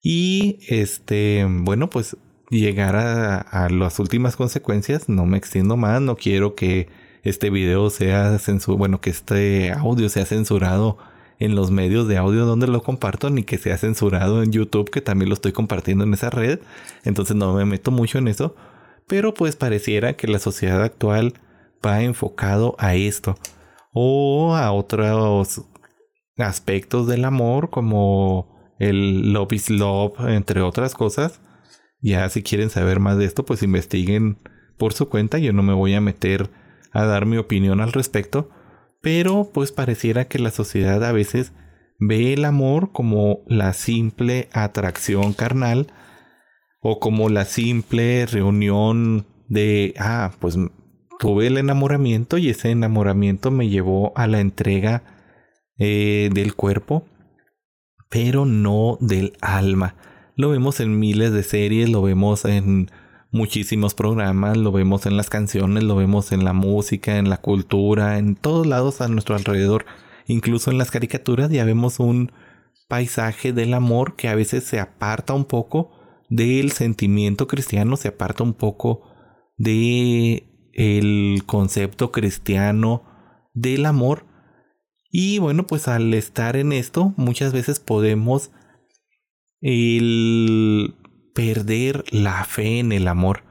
y 0.02 0.60
este, 0.70 1.46
bueno, 1.50 1.90
pues 1.90 2.18
llegar 2.50 2.96
a, 2.96 3.68
las 3.70 4.00
últimas 4.00 4.36
consecuencias. 4.36 5.10
No 5.10 5.26
me 5.26 5.38
extiendo 5.38 5.78
más, 5.78 6.02
no 6.02 6.16
quiero 6.16 6.56
que 6.56 6.88
este 7.24 7.50
video 7.50 7.90
sea 7.90 8.38
censurado, 8.40 8.78
bueno, 8.78 9.02
que 9.02 9.10
este 9.10 9.72
audio 9.72 10.10
sea 10.10 10.26
censurado 10.26 10.98
en 11.40 11.56
los 11.56 11.72
medios 11.72 12.08
de 12.08 12.18
audio 12.18 12.46
donde 12.46 12.68
lo 12.68 12.82
comparto, 12.84 13.30
ni 13.30 13.44
que 13.44 13.58
sea 13.58 13.78
censurado 13.78 14.42
en 14.44 14.52
YouTube, 14.52 14.90
que 14.90 15.02
también 15.02 15.30
lo 15.30 15.36
estoy 15.36 15.52
compartiendo 15.52 16.04
en 16.04 16.14
esa 16.14 16.30
red. 16.30 16.60
Entonces 17.04 17.36
no 17.36 17.54
me 17.54 17.66
meto 17.66 17.92
mucho 17.92 18.18
en 18.18 18.28
eso. 18.28 18.56
Pero 19.08 19.34
pues 19.34 19.56
pareciera 19.56 20.14
que 20.14 20.28
la 20.28 20.40
sociedad 20.40 20.82
actual 20.84 21.34
va 21.86 22.02
enfocado 22.02 22.76
a 22.80 22.96
esto 22.96 23.38
o 23.94 24.56
a 24.56 24.72
otros 24.72 25.65
aspectos 26.38 27.08
del 27.08 27.25
amor 27.25 27.70
como 27.70 28.75
el 28.79 29.34
love 29.34 29.53
is 29.53 29.70
love, 29.70 30.13
entre 30.27 30.62
otras 30.62 30.94
cosas. 30.94 31.41
Ya 32.01 32.29
si 32.29 32.44
quieren 32.44 32.70
saber 32.70 33.00
más 33.00 33.17
de 33.17 33.25
esto, 33.25 33.44
pues 33.46 33.63
investiguen 33.63 34.38
por 34.77 34.94
su 34.94 35.10
cuenta. 35.10 35.39
Yo 35.39 35.53
no 35.53 35.63
me 35.63 35.74
voy 35.74 35.94
a 35.94 36.01
meter 36.01 36.50
a 36.91 37.06
dar 37.06 37.25
mi 37.25 37.38
opinión 37.38 37.82
al 37.82 37.91
respecto. 37.91 38.50
Pero 39.01 39.50
pues 39.53 39.72
pareciera 39.72 40.25
que 40.25 40.39
la 40.39 40.51
sociedad 40.51 41.03
a 41.03 41.12
veces 41.12 41.53
ve 42.00 42.34
el 42.34 42.46
amor 42.46 42.91
como 42.91 43.39
la 43.48 43.74
simple 43.74 44.50
atracción 44.53 45.34
carnal 45.34 45.88
o 46.82 47.00
como 47.00 47.29
la 47.29 47.46
simple 47.46 48.25
reunión 48.25 49.25
de, 49.48 49.94
ah, 49.98 50.32
pues 50.39 50.58
tuve 51.20 51.48
el 51.48 51.58
enamoramiento 51.58 52.38
y 52.38 52.50
ese 52.50 52.72
enamoramiento 52.72 53.52
me 53.52 53.70
llevó 53.70 54.14
a 54.16 54.28
la 54.28 54.40
entrega 54.40 55.04
eh, 55.78 56.30
del 56.34 56.56
cuerpo, 56.56 57.06
pero 58.10 58.46
no 58.46 58.98
del 59.02 59.34
alma. 59.42 59.96
Lo 60.36 60.50
vemos 60.50 60.80
en 60.80 61.00
miles 61.00 61.32
de 61.32 61.44
series, 61.44 61.90
lo 61.90 62.02
vemos 62.02 62.46
en 62.46 62.92
muchísimos 63.32 63.94
programas, 63.94 64.58
lo 64.58 64.72
vemos 64.72 65.06
en 65.06 65.18
las 65.18 65.30
canciones, 65.30 65.84
lo 65.84 65.96
vemos 65.96 66.32
en 66.32 66.44
la 66.44 66.54
música, 66.54 67.18
en 67.18 67.30
la 67.30 67.38
cultura, 67.38 68.18
en 68.18 68.36
todos 68.36 68.66
lados 68.68 69.02
a 69.02 69.08
nuestro 69.08 69.36
alrededor. 69.36 69.86
Incluso 70.28 70.72
en 70.72 70.78
las 70.78 70.92
caricaturas 70.92 71.50
ya 71.50 71.66
vemos 71.66 72.00
un 72.00 72.32
paisaje 72.88 73.54
del 73.54 73.74
amor 73.74 74.16
que 74.16 74.30
a 74.30 74.36
veces 74.36 74.64
se 74.64 74.80
aparta 74.80 75.34
un 75.34 75.46
poco 75.46 75.92
del 76.30 76.72
sentimiento 76.72 77.48
cristiano, 77.48 77.98
se 77.98 78.10
aparta 78.10 78.44
un 78.44 78.54
poco 78.54 79.04
de 79.58 80.47
el 80.77 81.43
concepto 81.46 82.12
cristiano 82.12 83.03
del 83.53 83.86
amor. 83.86 84.25
Y 85.12 85.39
bueno, 85.39 85.67
pues 85.67 85.88
al 85.88 86.13
estar 86.13 86.55
en 86.55 86.72
esto, 86.72 87.13
muchas 87.17 87.51
veces 87.51 87.79
podemos 87.79 88.51
el 89.60 90.96
perder 91.34 92.05
la 92.12 92.46
fe 92.46 92.79
en 92.79 92.91
el 92.91 93.07
amor. 93.07 93.43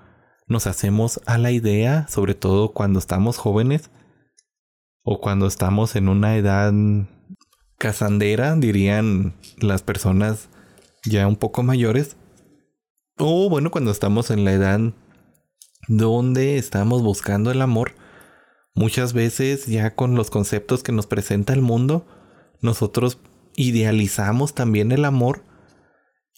Nos 0.46 0.66
hacemos 0.68 1.20
a 1.26 1.36
la 1.36 1.50
idea, 1.50 2.06
sobre 2.08 2.34
todo 2.34 2.72
cuando 2.72 3.00
estamos 3.00 3.36
jóvenes 3.36 3.90
o 5.02 5.20
cuando 5.20 5.46
estamos 5.46 5.96
en 5.96 6.08
una 6.08 6.36
edad 6.36 6.72
casandera, 7.78 8.54
dirían 8.54 9.34
las 9.58 9.82
personas 9.82 10.48
ya 11.04 11.26
un 11.26 11.36
poco 11.36 11.64
mayores. 11.64 12.16
O 13.18 13.48
bueno, 13.48 13.72
cuando 13.72 13.90
estamos 13.90 14.30
en 14.30 14.44
la 14.44 14.52
edad 14.52 14.80
donde 15.88 16.58
estamos 16.58 17.02
buscando 17.02 17.50
el 17.50 17.62
amor, 17.62 17.92
muchas 18.74 19.12
veces 19.12 19.66
ya 19.66 19.94
con 19.94 20.14
los 20.14 20.30
conceptos 20.30 20.82
que 20.82 20.92
nos 20.92 21.06
presenta 21.06 21.52
el 21.52 21.62
mundo, 21.62 22.06
nosotros 22.60 23.18
idealizamos 23.56 24.54
también 24.54 24.92
el 24.92 25.04
amor 25.04 25.42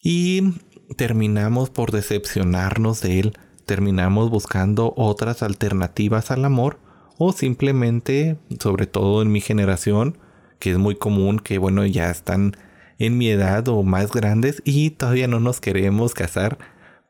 y 0.03 0.55
terminamos 0.97 1.71
por 1.71 1.91
decepcionarnos 1.93 3.01
de 3.01 3.21
él, 3.21 3.39
terminamos 3.67 4.31
buscando 4.31 4.95
otras 4.97 5.43
alternativas 5.43 6.31
al 6.31 6.45
amor 6.45 6.79
o 7.19 7.33
simplemente, 7.33 8.39
sobre 8.61 8.87
todo 8.87 9.23
en 9.23 9.33
mi 9.33 9.41
generación, 9.41 10.19
que 10.59 10.71
es 10.71 10.79
muy 10.79 10.95
común 10.97 11.39
que 11.39 11.59
bueno, 11.59 11.85
ya 11.85 12.11
están 12.11 12.57
en 12.99 13.19
mi 13.19 13.29
edad 13.29 13.67
o 13.69 13.83
más 13.83 14.11
grandes 14.11 14.63
y 14.65 14.91
todavía 14.91 15.29
no 15.29 15.41
nos 15.41 15.61
queremos 15.61 16.15
casar 16.15 16.59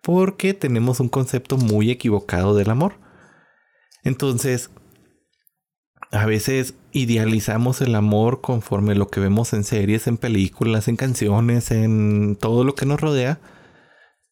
porque 0.02 0.54
tenemos 0.54 1.00
un 1.00 1.08
concepto 1.08 1.56
muy 1.56 1.90
equivocado 1.90 2.54
del 2.54 2.70
amor. 2.70 2.94
Entonces, 4.04 4.70
a 6.10 6.24
veces 6.26 6.74
idealizamos 6.92 7.80
el 7.80 7.94
amor 7.94 8.40
conforme 8.40 8.94
lo 8.94 9.08
que 9.08 9.20
vemos 9.20 9.52
en 9.52 9.64
series, 9.64 10.06
en 10.06 10.16
películas, 10.16 10.88
en 10.88 10.96
canciones, 10.96 11.70
en 11.70 12.36
todo 12.36 12.64
lo 12.64 12.74
que 12.74 12.86
nos 12.86 13.00
rodea 13.00 13.40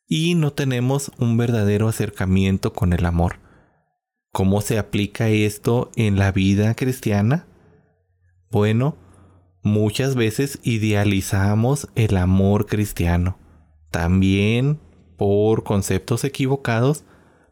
y 0.09 0.35
no 0.35 0.53
tenemos 0.53 1.11
un 1.19 1.37
verdadero 1.37 1.89
acercamiento 1.89 2.73
con 2.73 2.93
el 2.93 3.05
amor. 3.05 3.41
¿Cómo 4.33 4.61
se 4.61 4.79
aplica 4.79 5.29
esto 5.29 5.91
en 5.97 6.19
la 6.19 6.31
vida 6.31 6.75
cristiana? 6.75 7.47
Bueno, 8.51 8.97
muchas 9.63 10.15
veces 10.15 10.61
idealizamos 10.63 11.89
el 11.95 12.17
amor 12.17 12.67
cristiano. 12.67 13.39
También 13.91 14.79
por 15.17 15.65
conceptos 15.65 16.25
equivocados 16.25 17.05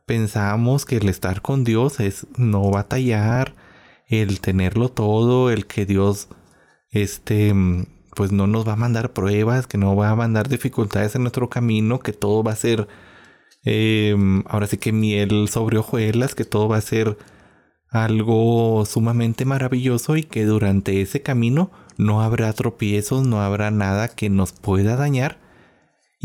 pensamos 0.06 0.84
que 0.84 0.96
el 0.96 1.08
estar 1.08 1.42
con 1.42 1.64
Dios 1.64 2.00
es 2.00 2.26
no 2.36 2.70
batallar, 2.70 3.54
el 4.06 4.40
tenerlo 4.40 4.90
todo, 4.90 5.50
el 5.50 5.66
que 5.66 5.86
Dios 5.86 6.28
este 6.90 7.52
pues 8.14 8.30
no 8.30 8.46
nos 8.46 8.66
va 8.66 8.74
a 8.74 8.76
mandar 8.76 9.12
pruebas, 9.12 9.66
que 9.66 9.78
no 9.78 9.96
va 9.96 10.10
a 10.10 10.16
mandar 10.16 10.48
dificultades 10.48 11.16
en 11.16 11.22
nuestro 11.22 11.50
camino, 11.50 11.98
que 11.98 12.12
todo 12.12 12.44
va 12.44 12.52
a 12.52 12.56
ser 12.56 12.86
em, 13.64 14.44
ahora 14.46 14.66
sí 14.68 14.78
que 14.78 14.92
miel 14.92 15.48
sobre 15.48 15.78
hojuelas, 15.78 16.34
que 16.34 16.44
todo 16.44 16.68
va 16.68 16.76
a 16.76 16.80
ser 16.80 17.18
algo 17.90 18.84
sumamente 18.86 19.44
maravilloso 19.44 20.16
y 20.16 20.24
que 20.24 20.44
durante 20.44 21.00
ese 21.00 21.22
camino 21.22 21.70
no 21.96 22.22
habrá 22.22 22.52
tropiezos, 22.52 23.26
no 23.26 23.40
habrá 23.40 23.70
nada 23.70 24.08
que 24.08 24.30
nos 24.30 24.52
pueda 24.52 24.96
dañar. 24.96 25.38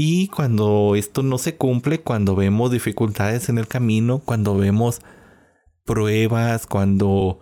Y 0.02 0.30
cuando 0.30 0.96
esto 0.96 1.24
no 1.24 1.38
se 1.38 1.58
cumple, 1.58 2.00
cuando 2.00 2.34
vemos 2.34 2.72
dificultades 2.72 3.50
en 3.50 3.58
el 3.58 3.68
camino, 3.68 4.20
cuando 4.20 4.56
vemos 4.56 5.02
pruebas, 5.84 6.68
cuando 6.68 7.42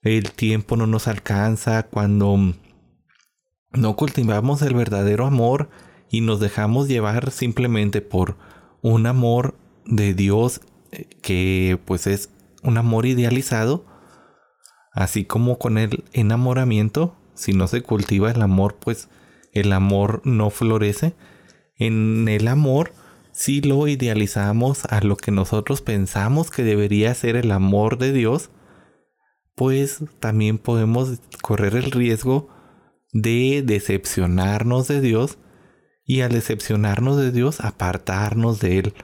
el 0.00 0.32
tiempo 0.32 0.78
no 0.78 0.86
nos 0.86 1.06
alcanza, 1.06 1.82
cuando 1.82 2.54
no 3.72 3.94
cultivamos 3.94 4.62
el 4.62 4.72
verdadero 4.72 5.26
amor 5.26 5.68
y 6.08 6.22
nos 6.22 6.40
dejamos 6.40 6.88
llevar 6.88 7.30
simplemente 7.30 8.00
por 8.00 8.38
un 8.80 9.04
amor 9.04 9.54
de 9.84 10.14
Dios 10.14 10.62
eh, 10.92 11.10
que 11.20 11.78
pues 11.84 12.06
es 12.06 12.30
un 12.62 12.78
amor 12.78 13.04
idealizado, 13.04 13.84
así 14.94 15.26
como 15.26 15.58
con 15.58 15.76
el 15.76 16.04
enamoramiento, 16.14 17.14
si 17.34 17.52
no 17.52 17.68
se 17.68 17.82
cultiva 17.82 18.30
el 18.30 18.40
amor, 18.40 18.76
pues 18.80 19.10
el 19.52 19.74
amor 19.74 20.22
no 20.24 20.48
florece. 20.48 21.14
En 21.86 22.28
el 22.28 22.46
amor, 22.46 22.92
si 23.32 23.60
lo 23.60 23.88
idealizamos 23.88 24.84
a 24.84 25.00
lo 25.00 25.16
que 25.16 25.32
nosotros 25.32 25.80
pensamos 25.80 26.48
que 26.52 26.62
debería 26.62 27.12
ser 27.12 27.34
el 27.34 27.50
amor 27.50 27.98
de 27.98 28.12
Dios, 28.12 28.50
pues 29.56 30.04
también 30.20 30.58
podemos 30.58 31.18
correr 31.42 31.74
el 31.74 31.90
riesgo 31.90 32.48
de 33.12 33.64
decepcionarnos 33.66 34.86
de 34.86 35.00
Dios 35.00 35.38
y 36.04 36.20
al 36.20 36.30
decepcionarnos 36.30 37.16
de 37.16 37.32
Dios 37.32 37.60
apartarnos 37.60 38.60
de 38.60 38.78
Él. 38.78 38.94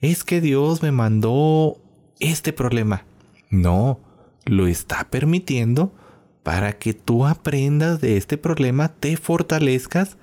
Es 0.00 0.24
que 0.24 0.40
Dios 0.40 0.82
me 0.82 0.90
mandó 0.90 1.80
este 2.18 2.52
problema. 2.52 3.04
No, 3.48 4.00
lo 4.44 4.66
está 4.66 5.08
permitiendo 5.08 5.94
para 6.42 6.78
que 6.78 6.94
tú 6.94 7.26
aprendas 7.26 8.00
de 8.00 8.16
este 8.16 8.38
problema, 8.38 8.88
te 8.88 9.16
fortalezcas, 9.16 10.18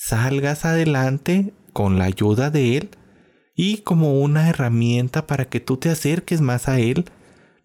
salgas 0.00 0.64
adelante 0.64 1.52
con 1.74 1.98
la 1.98 2.06
ayuda 2.06 2.48
de 2.48 2.78
Él 2.78 2.88
y 3.54 3.82
como 3.82 4.18
una 4.18 4.48
herramienta 4.48 5.26
para 5.26 5.44
que 5.44 5.60
tú 5.60 5.76
te 5.76 5.90
acerques 5.90 6.40
más 6.40 6.68
a 6.68 6.80
Él, 6.80 7.04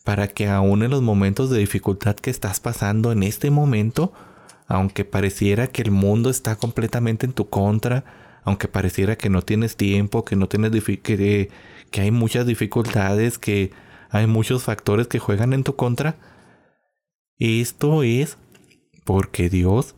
para 0.03 0.27
que 0.27 0.49
aún 0.49 0.83
en 0.83 0.91
los 0.91 1.01
momentos 1.01 1.49
de 1.49 1.59
dificultad 1.59 2.17
que 2.17 2.29
estás 2.29 2.59
pasando 2.59 3.13
en 3.13 3.23
este 3.23 3.51
momento, 3.51 4.11
aunque 4.67 5.05
pareciera 5.05 5.67
que 5.67 5.81
el 5.81 5.91
mundo 5.91 6.29
está 6.29 6.57
completamente 6.57 7.25
en 7.25 7.31
tu 7.31 7.49
contra, 7.49 8.03
aunque 8.43 8.67
pareciera 8.67 9.15
que 9.15 9.29
no 9.29 9.41
tienes 9.41 9.77
tiempo, 9.77 10.25
que 10.25 10.35
no 10.35 10.49
tienes 10.49 10.71
que, 10.71 11.49
que 11.89 12.01
hay 12.01 12.11
muchas 12.11 12.45
dificultades, 12.45 13.37
que 13.37 13.71
hay 14.09 14.27
muchos 14.27 14.63
factores 14.63 15.07
que 15.07 15.19
juegan 15.19 15.53
en 15.53 15.63
tu 15.63 15.77
contra, 15.77 16.17
esto 17.39 18.03
es 18.03 18.37
porque 19.05 19.49
Dios 19.49 19.95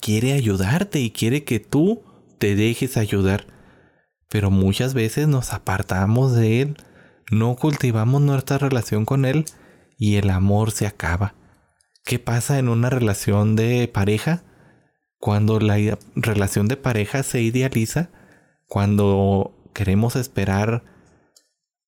quiere 0.00 0.32
ayudarte 0.32 1.00
y 1.00 1.10
quiere 1.10 1.44
que 1.44 1.60
tú 1.60 2.02
te 2.38 2.54
dejes 2.56 2.96
ayudar. 2.96 3.46
Pero 4.28 4.50
muchas 4.50 4.94
veces 4.94 5.28
nos 5.28 5.52
apartamos 5.52 6.34
de 6.34 6.62
Él, 6.62 6.76
no 7.30 7.56
cultivamos 7.56 8.20
nuestra 8.22 8.58
relación 8.58 9.04
con 9.04 9.24
Él 9.24 9.44
y 9.98 10.16
el 10.16 10.30
amor 10.30 10.70
se 10.70 10.86
acaba. 10.86 11.34
¿Qué 12.04 12.18
pasa 12.18 12.58
en 12.58 12.68
una 12.68 12.90
relación 12.90 13.56
de 13.56 13.88
pareja? 13.88 14.42
Cuando 15.18 15.60
la 15.60 15.98
relación 16.14 16.68
de 16.68 16.76
pareja 16.76 17.22
se 17.22 17.40
idealiza, 17.40 18.10
cuando 18.66 19.70
queremos 19.72 20.16
esperar 20.16 20.84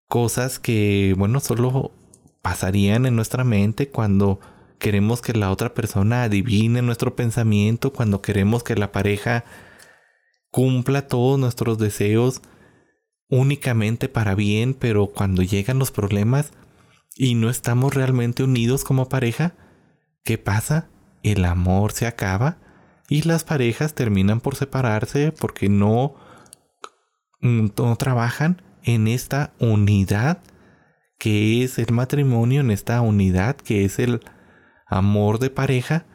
cosas 0.08 0.58
que, 0.58 1.14
bueno, 1.18 1.40
solo 1.40 1.92
pasarían 2.40 3.04
en 3.06 3.16
nuestra 3.16 3.44
mente, 3.44 3.88
cuando 3.88 4.40
queremos 4.78 5.22
que 5.22 5.32
la 5.32 5.50
otra 5.50 5.74
persona 5.74 6.24
adivine 6.24 6.82
nuestro 6.82 7.16
pensamiento, 7.16 7.92
cuando 7.92 8.22
queremos 8.22 8.62
que 8.62 8.74
la 8.74 8.92
pareja 8.92 9.44
cumpla 10.50 11.06
todos 11.06 11.38
nuestros 11.38 11.78
deseos 11.78 12.42
únicamente 13.28 14.08
para 14.08 14.34
bien, 14.34 14.74
pero 14.74 15.08
cuando 15.08 15.42
llegan 15.42 15.78
los 15.78 15.90
problemas 15.90 16.52
y 17.14 17.34
no 17.34 17.50
estamos 17.50 17.94
realmente 17.94 18.42
unidos 18.42 18.84
como 18.84 19.08
pareja, 19.08 19.54
¿Qué 20.26 20.38
pasa? 20.38 20.88
El 21.22 21.44
amor 21.44 21.92
se 21.92 22.08
acaba 22.08 22.58
y 23.08 23.22
las 23.22 23.44
parejas 23.44 23.94
terminan 23.94 24.40
por 24.40 24.56
separarse 24.56 25.30
porque 25.30 25.68
no, 25.68 26.16
no 27.40 27.96
trabajan 27.96 28.60
en 28.82 29.06
esta 29.06 29.52
unidad 29.60 30.42
que 31.16 31.62
es 31.62 31.78
el 31.78 31.92
matrimonio, 31.92 32.60
en 32.60 32.72
esta 32.72 33.00
unidad 33.02 33.54
que 33.54 33.84
es 33.84 34.00
el 34.00 34.20
amor 34.86 35.38
de 35.38 35.50
pareja 35.50 36.06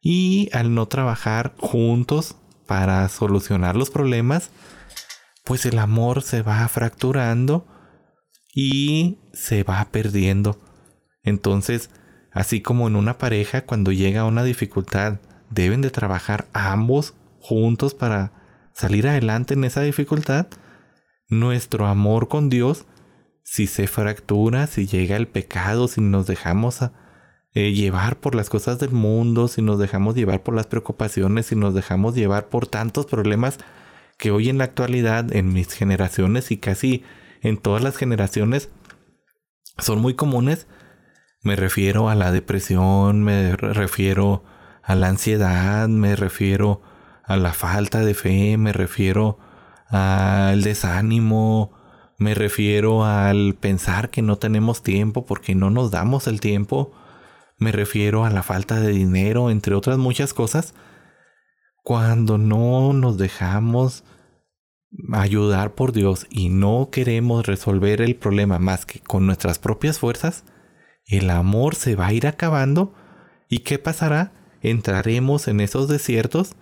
y 0.00 0.48
al 0.52 0.74
no 0.74 0.86
trabajar 0.86 1.54
juntos 1.58 2.36
para 2.66 3.08
solucionar 3.08 3.76
los 3.76 3.90
problemas, 3.90 4.50
pues 5.44 5.66
el 5.66 5.78
amor 5.78 6.22
se 6.22 6.42
va 6.42 6.66
fracturando 6.68 7.66
y 8.54 9.18
se 9.32 9.62
va 9.62 9.88
perdiendo. 9.90 10.60
Entonces, 11.22 11.90
Así 12.32 12.60
como 12.60 12.86
en 12.86 12.96
una 12.96 13.18
pareja, 13.18 13.62
cuando 13.62 13.92
llega 13.92 14.24
una 14.24 14.44
dificultad, 14.44 15.18
deben 15.50 15.80
de 15.80 15.90
trabajar 15.90 16.46
ambos 16.52 17.14
juntos 17.40 17.94
para 17.94 18.32
salir 18.72 19.08
adelante 19.08 19.54
en 19.54 19.64
esa 19.64 19.80
dificultad. 19.80 20.46
Nuestro 21.28 21.86
amor 21.86 22.28
con 22.28 22.48
Dios, 22.48 22.86
si 23.42 23.66
se 23.66 23.88
fractura, 23.88 24.68
si 24.68 24.86
llega 24.86 25.16
el 25.16 25.26
pecado, 25.26 25.88
si 25.88 26.00
nos 26.00 26.26
dejamos 26.26 26.82
eh, 27.54 27.72
llevar 27.72 28.18
por 28.18 28.34
las 28.34 28.48
cosas 28.48 28.78
del 28.78 28.92
mundo, 28.92 29.48
si 29.48 29.62
nos 29.62 29.78
dejamos 29.78 30.14
llevar 30.14 30.42
por 30.42 30.54
las 30.54 30.66
preocupaciones, 30.66 31.46
si 31.46 31.56
nos 31.56 31.74
dejamos 31.74 32.14
llevar 32.14 32.48
por 32.48 32.66
tantos 32.66 33.06
problemas 33.06 33.58
que 34.18 34.30
hoy 34.30 34.48
en 34.48 34.58
la 34.58 34.64
actualidad, 34.64 35.34
en 35.34 35.52
mis 35.52 35.72
generaciones 35.72 36.50
y 36.50 36.58
casi 36.58 37.02
en 37.42 37.56
todas 37.56 37.82
las 37.82 37.96
generaciones, 37.96 38.70
son 39.78 40.00
muy 40.00 40.14
comunes, 40.14 40.66
me 41.42 41.56
refiero 41.56 42.08
a 42.08 42.14
la 42.14 42.30
depresión, 42.32 43.24
me 43.24 43.56
refiero 43.56 44.44
a 44.82 44.94
la 44.94 45.08
ansiedad, 45.08 45.88
me 45.88 46.16
refiero 46.16 46.82
a 47.24 47.36
la 47.36 47.52
falta 47.52 48.00
de 48.00 48.14
fe, 48.14 48.58
me 48.58 48.72
refiero 48.72 49.38
al 49.88 50.62
desánimo, 50.62 51.72
me 52.18 52.34
refiero 52.34 53.04
al 53.04 53.54
pensar 53.54 54.10
que 54.10 54.20
no 54.20 54.36
tenemos 54.36 54.82
tiempo 54.82 55.24
porque 55.24 55.54
no 55.54 55.70
nos 55.70 55.90
damos 55.90 56.26
el 56.26 56.40
tiempo, 56.40 56.92
me 57.60 57.72
refiero 57.72 58.24
a 58.24 58.30
la 58.30 58.42
falta 58.42 58.80
de 58.80 58.90
dinero, 58.90 59.50
entre 59.50 59.74
otras 59.74 59.98
muchas 59.98 60.34
cosas. 60.34 60.74
cuando 61.82 62.36
no 62.38 62.92
nos 62.92 63.16
dejamos 63.16 64.04
ayudar 65.12 65.74
por 65.74 65.92
Dios 65.92 66.26
y 66.30 66.48
no 66.50 66.90
queremos 66.92 67.46
resolver 67.46 68.02
el 68.02 68.16
problema 68.16 68.58
más 68.58 68.84
que 68.86 69.00
con 69.00 69.26
nuestras 69.26 69.58
propias 69.58 69.98
fuerzas, 69.98 70.44
el 71.06 71.30
amor 71.30 71.74
se 71.74 71.96
va 71.96 72.08
a 72.08 72.12
ir 72.12 72.26
acabando 72.26 72.94
y 73.48 73.60
¿qué 73.60 73.78
pasará? 73.78 74.32
Entraremos 74.60 75.48
en 75.48 75.60
esos 75.60 75.88
desiertos 75.88 76.54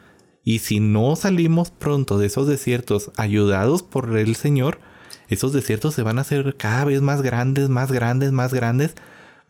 y 0.44 0.60
si 0.60 0.80
no 0.80 1.16
salimos 1.16 1.70
pronto 1.70 2.18
de 2.18 2.26
esos 2.26 2.46
desiertos 2.46 3.10
ayudados 3.16 3.82
por 3.82 4.16
el 4.16 4.36
Señor, 4.36 4.78
esos 5.28 5.52
desiertos 5.52 5.94
se 5.94 6.02
van 6.02 6.18
a 6.18 6.22
hacer 6.22 6.56
cada 6.56 6.84
vez 6.84 7.02
más 7.02 7.22
grandes, 7.22 7.68
más 7.68 7.92
grandes, 7.92 8.32
más 8.32 8.54
grandes, 8.54 8.94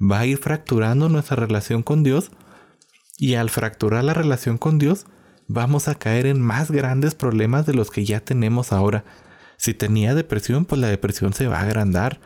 va 0.01 0.21
a 0.21 0.27
ir 0.27 0.39
fracturando 0.39 1.09
nuestra 1.09 1.37
relación 1.37 1.83
con 1.83 2.03
Dios 2.03 2.31
y 3.19 3.35
al 3.35 3.51
fracturar 3.51 4.05
la 4.05 4.15
relación 4.15 4.59
con 4.59 4.79
Dios, 4.79 5.07
vamos 5.49 5.89
a 5.89 5.97
caer 5.97 6.27
en 6.27 6.41
más 6.41 6.71
grandes 6.71 7.15
problemas 7.15 7.67
de 7.67 7.75
los 7.75 7.91
que 7.91 8.05
ya 8.05 8.21
tenemos 8.21 8.73
ahora. 8.73 9.05
Si 9.57 9.75
tenía 9.75 10.15
depresión, 10.15 10.65
pues 10.65 10.81
la 10.81 10.89
depresión 10.89 11.33
se 11.33 11.49
va 11.49 11.59
a 11.59 11.63
agrandar. 11.63 12.21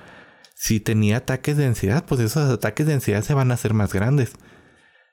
Si 0.55 0.81
tenía 0.81 1.19
ataques 1.19 1.57
de 1.57 1.67
ansiedad, 1.67 2.05
pues 2.05 2.21
esos 2.21 2.51
ataques 2.51 2.87
de 2.87 2.93
ansiedad 2.93 3.23
se 3.23 3.33
van 3.33 3.51
a 3.51 3.55
hacer 3.55 3.73
más 3.73 3.93
grandes. 3.93 4.33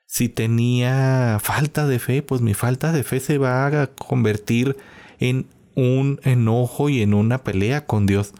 Si 0.06 0.28
tenía 0.28 1.38
falta 1.40 1.86
de 1.86 1.98
fe, 1.98 2.22
pues 2.22 2.42
mi 2.42 2.52
falta 2.52 2.92
de 2.92 3.04
fe 3.04 3.20
se 3.20 3.38
va 3.38 3.66
a 3.66 3.86
convertir 3.86 4.76
en 5.18 5.48
un 5.76 6.20
enojo 6.24 6.88
y 6.88 7.00
en 7.00 7.14
una 7.14 7.42
pelea 7.42 7.86
con 7.86 8.06
Dios. 8.06 8.34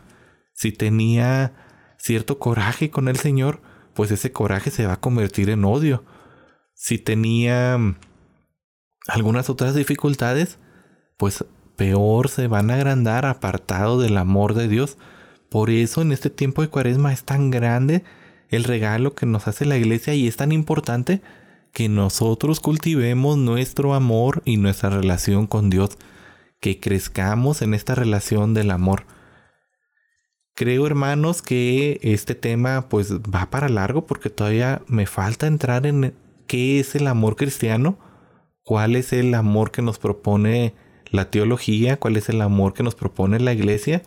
Si 0.53 0.73
tenía 0.73 1.55
cierto 1.97 2.39
coraje 2.39 2.91
con 2.91 3.09
el 3.09 3.17
Señor, 3.17 3.63
pues 4.01 4.13
ese 4.13 4.33
coraje 4.33 4.71
se 4.71 4.87
va 4.87 4.95
a 4.95 5.01
convertir 5.01 5.51
en 5.51 5.63
odio. 5.63 6.05
Si 6.73 6.97
tenía 6.97 7.79
algunas 9.07 9.51
otras 9.51 9.75
dificultades, 9.75 10.59
pues 11.19 11.45
peor 11.77 12.31
se 12.31 12.47
van 12.47 12.71
a 12.71 12.77
agrandar 12.77 13.27
apartado 13.27 14.01
del 14.01 14.17
amor 14.17 14.55
de 14.55 14.69
Dios. 14.69 14.97
Por 15.51 15.69
eso 15.69 16.01
en 16.01 16.13
este 16.13 16.31
tiempo 16.31 16.63
de 16.63 16.69
cuaresma 16.69 17.13
es 17.13 17.25
tan 17.25 17.51
grande 17.51 18.03
el 18.49 18.65
regalo 18.65 19.15
que 19.15 19.27
nos 19.27 19.47
hace 19.47 19.67
la 19.67 19.77
iglesia 19.77 20.15
y 20.15 20.27
es 20.27 20.37
tan 20.39 20.51
importante 20.51 21.21
que 21.75 21.91
nosotros 21.91 22.59
cultivemos 22.61 23.37
nuestro 23.37 23.93
amor 23.93 24.41
y 24.47 24.57
nuestra 24.57 24.89
relación 24.89 25.47
con 25.47 25.69
Dios, 25.69 25.99
que 26.59 26.81
crezcamos 26.81 27.61
en 27.61 27.75
esta 27.75 27.95
relación 27.95 28.55
del 28.55 28.71
amor. 28.71 29.05
Creo 30.55 30.87
hermanos 30.87 31.43
que 31.43 31.99
este 32.03 32.35
tema 32.35 32.89
pues 32.89 33.13
va 33.13 33.49
para 33.51 33.69
largo 33.69 34.07
porque 34.07 34.31
todavía 34.31 34.83
me 34.87 35.07
falta 35.07 35.47
entrar 35.47 35.87
en 35.87 36.15
qué 36.47 36.81
es 36.81 36.95
el 36.95 37.07
amor 37.07 37.37
cristiano 37.37 37.99
cuál 38.71 38.95
es 38.95 39.13
el 39.13 39.35
amor 39.35 39.73
que 39.73 39.83
nos 39.83 39.99
propone 39.99 40.75
la 41.11 41.29
teología, 41.29 41.99
cuál 41.99 42.17
es 42.17 42.29
el 42.29 42.41
amor 42.41 42.73
que 42.73 42.85
nos 42.85 42.95
propone 42.95 43.41
la 43.41 43.53
iglesia. 43.53 44.03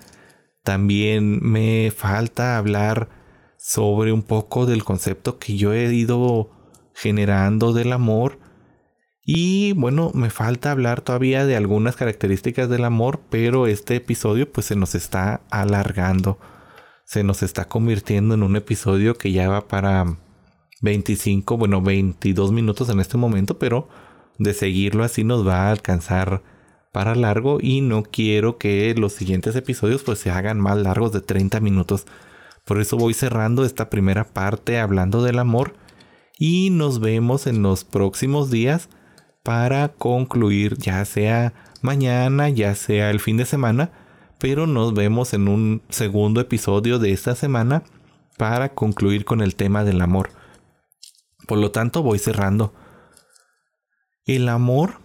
También 0.64 1.40
me 1.42 1.92
falta 1.92 2.58
hablar 2.58 3.10
sobre 3.58 4.14
un 4.14 4.22
poco 4.22 4.66
del 4.66 4.86
concepto 4.86 5.38
que 5.38 5.58
yo 5.58 5.74
he 5.74 5.94
ido 5.94 6.50
generando 6.94 7.74
del 7.74 7.92
amor. 7.92 8.40
Y 9.26 9.72
bueno, 9.74 10.12
me 10.14 10.30
falta 10.30 10.72
hablar 10.72 11.02
todavía 11.02 11.46
de 11.46 11.56
algunas 11.56 11.96
características 11.96 12.70
del 12.70 12.84
amor, 12.84 13.22
pero 13.30 13.68
este 13.68 13.96
episodio 13.96 14.52
pues 14.52 14.68
se 14.68 14.76
nos 14.76 14.96
está 14.96 15.42
alargando. 15.50 16.40
Se 17.06 17.24
nos 17.24 17.44
está 17.44 17.66
convirtiendo 17.66 18.36
en 18.36 18.44
un 18.44 18.56
episodio 18.56 19.16
que 19.16 19.32
ya 19.32 19.48
va 19.50 19.68
para 19.68 20.18
25, 20.82 21.58
bueno, 21.58 21.82
22 21.82 22.52
minutos 22.52 22.90
en 22.90 23.00
este 23.00 23.18
momento, 23.18 23.58
pero 23.58 23.88
de 24.38 24.54
seguirlo 24.54 25.04
así 25.04 25.24
nos 25.24 25.48
va 25.48 25.68
a 25.68 25.72
alcanzar 25.72 26.42
para 26.92 27.16
largo 27.16 27.60
y 27.62 27.82
no 27.82 28.04
quiero 28.04 28.58
que 28.58 28.94
los 28.96 29.14
siguientes 29.14 29.56
episodios 29.56 30.04
pues 30.04 30.20
se 30.20 30.32
hagan 30.32 30.60
más 30.60 30.78
largos 30.78 31.14
de 31.14 31.22
30 31.22 31.62
minutos. 31.62 32.06
Por 32.66 32.82
eso 32.82 32.98
voy 32.98 33.14
cerrando 33.14 33.64
esta 33.64 33.90
primera 33.90 34.26
parte 34.26 34.80
hablando 34.80 35.24
del 35.24 35.40
amor 35.40 35.76
y 36.38 36.70
nos 36.72 37.00
vemos 37.00 37.48
en 37.48 37.62
los 37.62 37.84
próximos 37.86 38.52
días 38.52 38.90
para 39.44 39.90
concluir 39.90 40.78
ya 40.78 41.04
sea 41.04 41.54
mañana, 41.82 42.50
ya 42.50 42.76
sea 42.76 43.12
el 43.12 43.20
fin 43.20 43.38
de 43.38 43.46
semana, 43.46 43.92
pero 44.40 44.68
nos 44.68 44.94
vemos 44.94 45.34
en 45.34 45.50
un 45.50 45.82
segundo 45.90 46.40
episodio 46.42 46.98
de 46.98 47.12
esta 47.12 47.36
semana 47.36 47.84
para 48.38 48.74
concluir 48.74 49.26
con 49.26 49.42
el 49.42 49.56
tema 49.56 49.84
del 49.84 50.02
amor. 50.02 50.30
Por 51.46 51.58
lo 51.58 51.72
tanto 51.72 52.02
voy 52.04 52.20
cerrando. 52.20 52.74
El 54.26 54.48
amor 54.48 55.00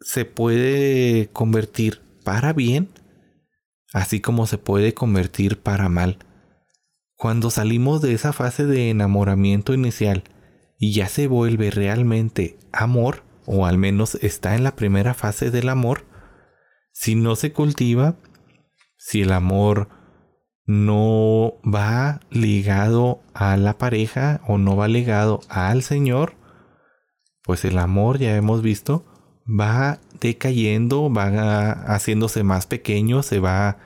se 0.00 0.24
puede 0.24 1.28
convertir 1.32 2.00
para 2.24 2.54
bien, 2.54 2.88
así 3.92 4.20
como 4.20 4.46
se 4.46 4.56
puede 4.56 4.94
convertir 4.94 5.60
para 5.60 5.90
mal. 5.90 6.18
Cuando 7.16 7.50
salimos 7.50 8.00
de 8.00 8.14
esa 8.14 8.32
fase 8.32 8.64
de 8.64 8.88
enamoramiento 8.90 9.74
inicial 9.74 10.24
y 10.78 10.92
ya 10.92 11.08
se 11.08 11.26
vuelve 11.26 11.70
realmente 11.70 12.58
amor, 12.72 13.22
o 13.46 13.66
al 13.66 13.78
menos 13.78 14.16
está 14.16 14.54
en 14.54 14.64
la 14.64 14.76
primera 14.76 15.14
fase 15.14 15.50
del 15.50 15.68
amor, 15.68 16.04
si 16.92 17.14
no 17.14 17.36
se 17.36 17.52
cultiva, 17.52 18.16
si 18.96 19.22
el 19.22 19.32
amor 19.32 19.88
no 20.66 21.54
va 21.62 22.20
ligado 22.30 23.22
a 23.34 23.56
la 23.56 23.76
pareja 23.76 24.40
o 24.46 24.58
no 24.58 24.76
va 24.76 24.88
ligado 24.88 25.40
al 25.48 25.82
Señor, 25.82 26.36
pues 27.42 27.64
el 27.64 27.78
amor, 27.78 28.18
ya 28.18 28.36
hemos 28.36 28.62
visto, 28.62 29.04
va 29.48 29.98
decayendo, 30.20 31.12
va 31.12 31.72
haciéndose 31.94 32.42
más 32.42 32.66
pequeño, 32.66 33.22
se 33.22 33.40
va 33.40 33.76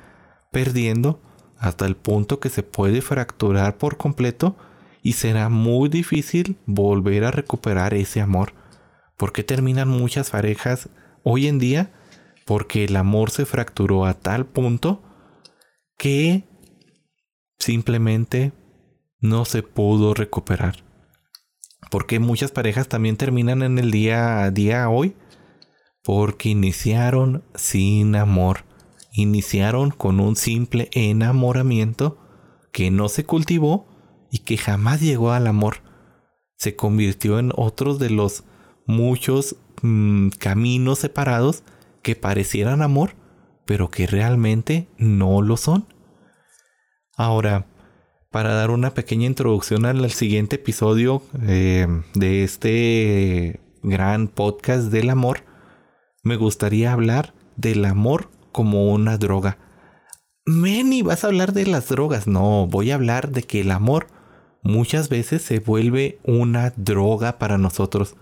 perdiendo 0.53 1.21
hasta 1.59 1.87
el 1.87 1.97
punto 1.97 2.39
que 2.39 2.51
se 2.51 2.63
puede 2.63 3.03
fracturar 3.03 3.77
por 3.77 3.97
completo 3.97 4.57
y 5.03 5.15
será 5.15 5.49
muy 5.49 5.89
difícil 5.89 6.57
volver 6.67 7.25
a 7.25 7.31
recuperar 7.31 7.95
ese 7.95 8.21
amor. 8.21 8.53
¿Por 9.19 9.33
qué 9.33 9.43
terminan 9.43 9.89
muchas 9.89 10.31
parejas 10.31 10.89
hoy 11.25 11.49
en 11.49 11.59
día? 11.59 11.93
Porque 12.47 12.85
el 12.85 12.97
amor 12.97 13.31
se 13.31 13.45
fracturó 13.45 14.07
a 14.07 14.15
tal 14.15 14.47
punto 14.47 15.03
que 15.99 16.45
simplemente 17.59 18.53
no 19.21 19.45
se 19.45 19.65
pudo 19.65 20.15
recuperar. 20.15 20.85
Porque 21.91 22.21
muchas 22.21 22.53
parejas 22.53 22.89
también 22.89 23.17
terminan 23.17 23.63
en 23.63 23.79
el 23.79 23.91
día 23.91 24.45
a 24.45 24.51
día 24.53 24.89
hoy? 24.89 25.17
Porque 26.05 26.51
iniciaron 26.51 27.43
sin 27.57 28.15
amor. 28.15 28.65
Iniciaron 29.13 29.91
con 29.91 30.21
un 30.21 30.37
simple 30.37 30.91
enamoramiento 30.93 32.19
que 32.71 32.93
no 32.93 33.09
se 33.09 33.25
cultivó 33.25 33.89
y 34.31 34.39
que 34.41 34.59
jamás 34.59 35.01
llegó 35.01 35.33
al 35.33 35.49
amor. 35.49 35.79
Se 36.57 36.77
convirtió 36.77 37.41
en 37.41 37.51
otros 37.57 37.99
de 37.99 38.11
los 38.11 38.45
muchos 38.89 39.57
mm, 39.83 40.31
caminos 40.31 40.99
separados 40.99 41.63
que 42.03 42.17
parecieran 42.17 42.83
amor, 42.83 43.13
pero 43.65 43.91
que 43.91 44.09
realmente 44.09 44.89
no 44.97 45.43
lo 45.43 45.57
son. 45.57 45.87
Ahora, 47.17 47.67
para 48.31 48.55
dar 48.55 48.71
una 48.71 48.95
pequeña 48.95 49.27
introducción 49.27 49.85
al 49.85 50.11
siguiente 50.11 50.57
episodio 50.57 51.23
eh, 51.43 51.87
de 52.15 52.45
este 52.45 53.61
gran 53.83 54.27
podcast 54.27 54.91
del 54.91 55.11
amor, 55.11 55.45
me 56.23 56.37
gustaría 56.37 56.93
hablar 56.93 57.35
del 57.57 57.85
amor 57.85 58.31
como 58.53 58.91
una 58.93 59.19
droga. 59.19 59.59
Meni, 60.47 61.03
vas 61.03 61.25
a 61.25 61.27
hablar 61.27 61.53
de 61.53 61.67
las 61.67 61.89
drogas. 61.89 62.27
No, 62.27 62.67
voy 62.67 62.91
a 62.91 62.95
hablar 62.95 63.31
de 63.33 63.43
que 63.43 63.61
el 63.61 63.71
amor 63.71 64.07
muchas 64.63 65.11
veces 65.11 65.43
se 65.43 65.61
vuelve 65.61 66.19
una 66.25 66.73
droga 66.77 67.39
para 67.39 67.59
nosotros. 67.59 68.17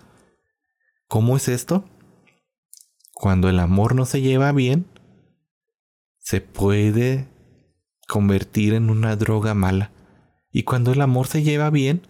¿Cómo 1.07 1.37
es 1.37 1.47
esto? 1.47 1.85
Cuando 3.13 3.49
el 3.49 3.59
amor 3.59 3.95
no 3.95 4.05
se 4.05 4.21
lleva 4.21 4.51
bien, 4.51 4.85
se 6.19 6.41
puede 6.41 7.29
convertir 8.07 8.73
en 8.73 8.89
una 8.89 9.15
droga 9.15 9.53
mala. 9.53 9.91
Y 10.51 10.63
cuando 10.63 10.91
el 10.91 10.99
amor 11.01 11.27
se 11.27 11.43
lleva 11.43 11.69
bien, 11.69 12.05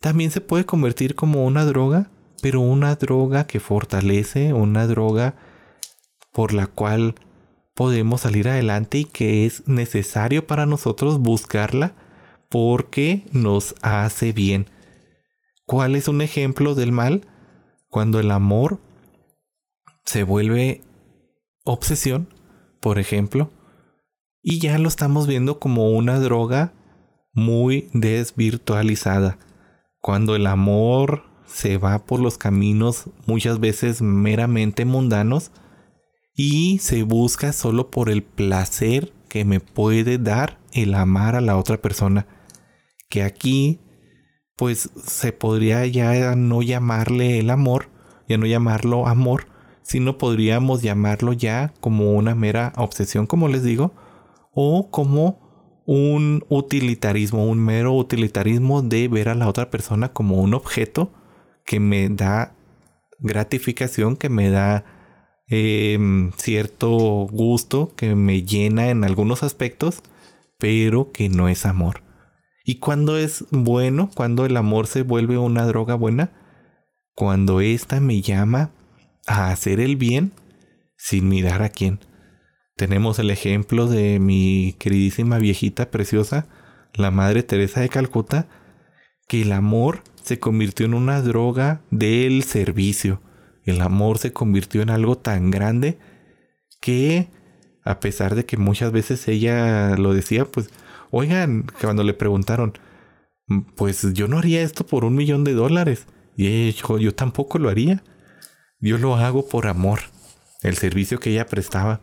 también 0.00 0.30
se 0.30 0.40
puede 0.40 0.64
convertir 0.64 1.14
como 1.14 1.44
una 1.44 1.66
droga, 1.66 2.10
pero 2.40 2.60
una 2.60 2.94
droga 2.94 3.46
que 3.46 3.60
fortalece, 3.60 4.54
una 4.54 4.86
droga 4.86 5.34
por 6.32 6.54
la 6.54 6.66
cual 6.66 7.16
podemos 7.74 8.22
salir 8.22 8.48
adelante 8.48 8.98
y 8.98 9.04
que 9.04 9.44
es 9.44 9.68
necesario 9.68 10.46
para 10.46 10.64
nosotros 10.64 11.20
buscarla 11.20 11.94
porque 12.48 13.26
nos 13.32 13.74
hace 13.82 14.32
bien. 14.32 14.70
¿Cuál 15.66 15.96
es 15.96 16.08
un 16.08 16.22
ejemplo 16.22 16.74
del 16.74 16.92
mal? 16.92 17.26
Cuando 17.88 18.20
el 18.20 18.30
amor 18.30 18.80
se 20.04 20.22
vuelve 20.22 20.82
obsesión, 21.64 22.28
por 22.80 22.98
ejemplo, 22.98 23.50
y 24.42 24.60
ya 24.60 24.78
lo 24.78 24.88
estamos 24.88 25.26
viendo 25.26 25.58
como 25.58 25.90
una 25.90 26.18
droga 26.20 26.72
muy 27.32 27.88
desvirtualizada. 27.92 29.38
Cuando 30.00 30.36
el 30.36 30.46
amor 30.46 31.24
se 31.46 31.78
va 31.78 32.04
por 32.04 32.20
los 32.20 32.38
caminos 32.38 33.10
muchas 33.26 33.58
veces 33.58 34.02
meramente 34.02 34.84
mundanos 34.84 35.50
y 36.34 36.78
se 36.78 37.02
busca 37.02 37.52
solo 37.52 37.90
por 37.90 38.10
el 38.10 38.22
placer 38.22 39.12
que 39.28 39.44
me 39.44 39.60
puede 39.60 40.18
dar 40.18 40.58
el 40.72 40.94
amar 40.94 41.36
a 41.36 41.40
la 41.40 41.56
otra 41.56 41.78
persona. 41.78 42.26
Que 43.08 43.22
aquí 43.22 43.80
pues 44.58 44.90
se 45.06 45.32
podría 45.32 45.86
ya 45.86 46.34
no 46.34 46.62
llamarle 46.62 47.38
el 47.38 47.50
amor, 47.50 47.90
ya 48.28 48.38
no 48.38 48.46
llamarlo 48.46 49.06
amor, 49.06 49.46
sino 49.82 50.18
podríamos 50.18 50.82
llamarlo 50.82 51.32
ya 51.32 51.72
como 51.80 52.12
una 52.12 52.34
mera 52.34 52.72
obsesión, 52.76 53.28
como 53.28 53.46
les 53.46 53.62
digo, 53.62 53.94
o 54.52 54.90
como 54.90 55.48
un 55.86 56.44
utilitarismo, 56.48 57.46
un 57.46 57.60
mero 57.60 57.94
utilitarismo 57.94 58.82
de 58.82 59.06
ver 59.06 59.28
a 59.28 59.36
la 59.36 59.48
otra 59.48 59.70
persona 59.70 60.12
como 60.12 60.42
un 60.42 60.54
objeto 60.54 61.12
que 61.64 61.78
me 61.78 62.08
da 62.08 62.56
gratificación, 63.20 64.16
que 64.16 64.28
me 64.28 64.50
da 64.50 64.84
em, 65.46 66.32
cierto 66.32 66.88
gusto, 67.30 67.94
que 67.94 68.16
me 68.16 68.42
llena 68.42 68.90
en 68.90 69.04
algunos 69.04 69.44
aspectos, 69.44 70.02
pero 70.58 71.12
que 71.12 71.28
no 71.28 71.48
es 71.48 71.64
amor. 71.64 72.07
¿Y 72.68 72.80
cuando 72.80 73.16
es 73.16 73.46
bueno? 73.50 74.10
Cuando 74.14 74.44
el 74.44 74.54
amor 74.54 74.88
se 74.88 75.00
vuelve 75.00 75.38
una 75.38 75.64
droga 75.64 75.94
buena? 75.94 76.32
Cuando 77.14 77.62
ésta 77.62 77.98
me 77.98 78.20
llama 78.20 78.72
a 79.26 79.50
hacer 79.50 79.80
el 79.80 79.96
bien 79.96 80.32
sin 80.94 81.30
mirar 81.30 81.62
a 81.62 81.70
quién. 81.70 81.98
Tenemos 82.76 83.18
el 83.20 83.30
ejemplo 83.30 83.86
de 83.86 84.18
mi 84.20 84.76
queridísima 84.78 85.38
viejita 85.38 85.90
preciosa, 85.90 86.46
la 86.92 87.10
Madre 87.10 87.42
Teresa 87.42 87.80
de 87.80 87.88
Calcuta, 87.88 88.48
que 89.28 89.40
el 89.40 89.52
amor 89.52 90.02
se 90.22 90.38
convirtió 90.38 90.84
en 90.84 90.92
una 90.92 91.22
droga 91.22 91.80
del 91.90 92.42
servicio. 92.42 93.22
El 93.64 93.80
amor 93.80 94.18
se 94.18 94.34
convirtió 94.34 94.82
en 94.82 94.90
algo 94.90 95.16
tan 95.16 95.50
grande 95.50 95.98
que, 96.82 97.30
a 97.82 97.98
pesar 97.98 98.34
de 98.34 98.44
que 98.44 98.58
muchas 98.58 98.92
veces 98.92 99.26
ella 99.26 99.96
lo 99.96 100.12
decía, 100.12 100.44
pues, 100.44 100.68
oigan, 101.10 101.66
cuando 101.80 102.02
le 102.04 102.14
preguntaron, 102.14 102.78
pues 103.76 104.12
yo 104.12 104.28
no 104.28 104.38
haría 104.38 104.62
esto 104.62 104.86
por 104.86 105.04
un 105.04 105.14
millón 105.14 105.44
de 105.44 105.54
dólares. 105.54 106.06
Y 106.36 106.46
ella 106.46 106.66
dijo, 106.66 106.98
yo 106.98 107.14
tampoco 107.14 107.58
lo 107.58 107.68
haría. 107.68 108.02
Yo 108.80 108.98
lo 108.98 109.16
hago 109.16 109.48
por 109.48 109.66
amor, 109.66 110.00
el 110.62 110.76
servicio 110.76 111.18
que 111.18 111.30
ella 111.30 111.46
prestaba. 111.46 112.00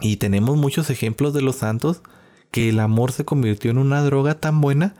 Y 0.00 0.16
tenemos 0.16 0.56
muchos 0.56 0.90
ejemplos 0.90 1.32
de 1.32 1.42
los 1.42 1.56
santos 1.56 2.02
que 2.50 2.68
el 2.68 2.80
amor 2.80 3.12
se 3.12 3.24
convirtió 3.24 3.70
en 3.70 3.78
una 3.78 4.02
droga 4.02 4.40
tan 4.40 4.60
buena 4.60 4.94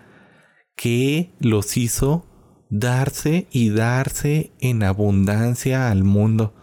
que 0.76 1.35
los 1.40 1.76
hizo 1.76 2.26
darse 2.68 3.46
y 3.50 3.70
darse 3.70 4.52
en 4.61 4.83
abundancia 4.83 5.90
al 5.90 6.05
mundo, 6.05 6.55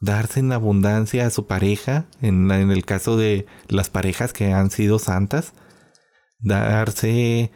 darse 0.00 0.40
en 0.40 0.52
abundancia 0.52 1.26
a 1.26 1.30
su 1.30 1.46
pareja, 1.46 2.06
en, 2.20 2.50
en, 2.50 2.70
el 2.70 2.84
caso 2.84 3.16
de 3.16 3.46
las 3.68 3.90
parejas 3.90 4.32
que 4.32 4.52
han 4.52 4.70
sido 4.70 4.98
santas, 4.98 5.54
darse 6.44 7.50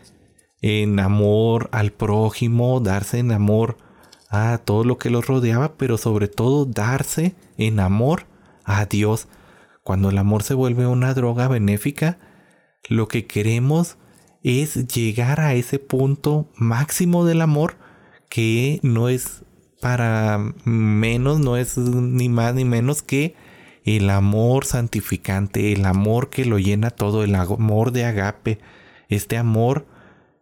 en 0.61 0.99
amor 0.99 1.69
al 1.73 1.93
prójimo, 1.93 2.81
darse 2.81 3.19
en 3.19 3.31
amor 3.31 3.77
a 4.29 4.59
todo 4.59 4.85
lo 4.85 4.99
que 4.99 5.11
los 5.11 5.27
rodeaba, 5.27 5.77
pero 5.77 5.97
sobre 5.99 6.29
todo 6.29 6.65
darse 6.67 7.35
en 7.57 7.81
amor 7.81 8.27
a 8.65 8.87
Dios. 8.87 9.29
Cuando 9.85 10.11
el 10.11 10.19
amor 10.19 10.43
se 10.43 10.55
vuelve 10.55 10.87
una 10.87 11.15
droga 11.15 11.49
benéfica, 11.49 12.19
lo 12.89 13.09
que 13.09 13.27
queremos 13.27 13.97
es 14.43 14.87
llegar 14.89 15.41
a 15.41 15.55
ese 15.55 15.79
punto 15.79 16.51
máximo 16.57 17.25
del 17.25 17.43
amor 17.43 17.77
que 18.29 18.81
no 18.83 19.09
es 19.09 19.45
para 19.81 20.39
menos, 20.65 21.39
no 21.39 21.57
es 21.57 21.79
ni 21.79 22.29
más 22.29 22.55
ni 22.55 22.65
menos 22.65 23.03
que 23.03 23.35
el 23.85 24.11
amor 24.11 24.65
santificante, 24.65 25.73
el 25.73 25.87
amor 25.87 26.31
que 26.31 26.45
lo 26.45 26.59
llena 26.59 26.91
todo, 26.91 27.25
el 27.25 27.35
amor 27.35 27.93
de 27.93 28.05
agape, 28.05 28.59
este 29.09 29.37
amor 29.37 29.87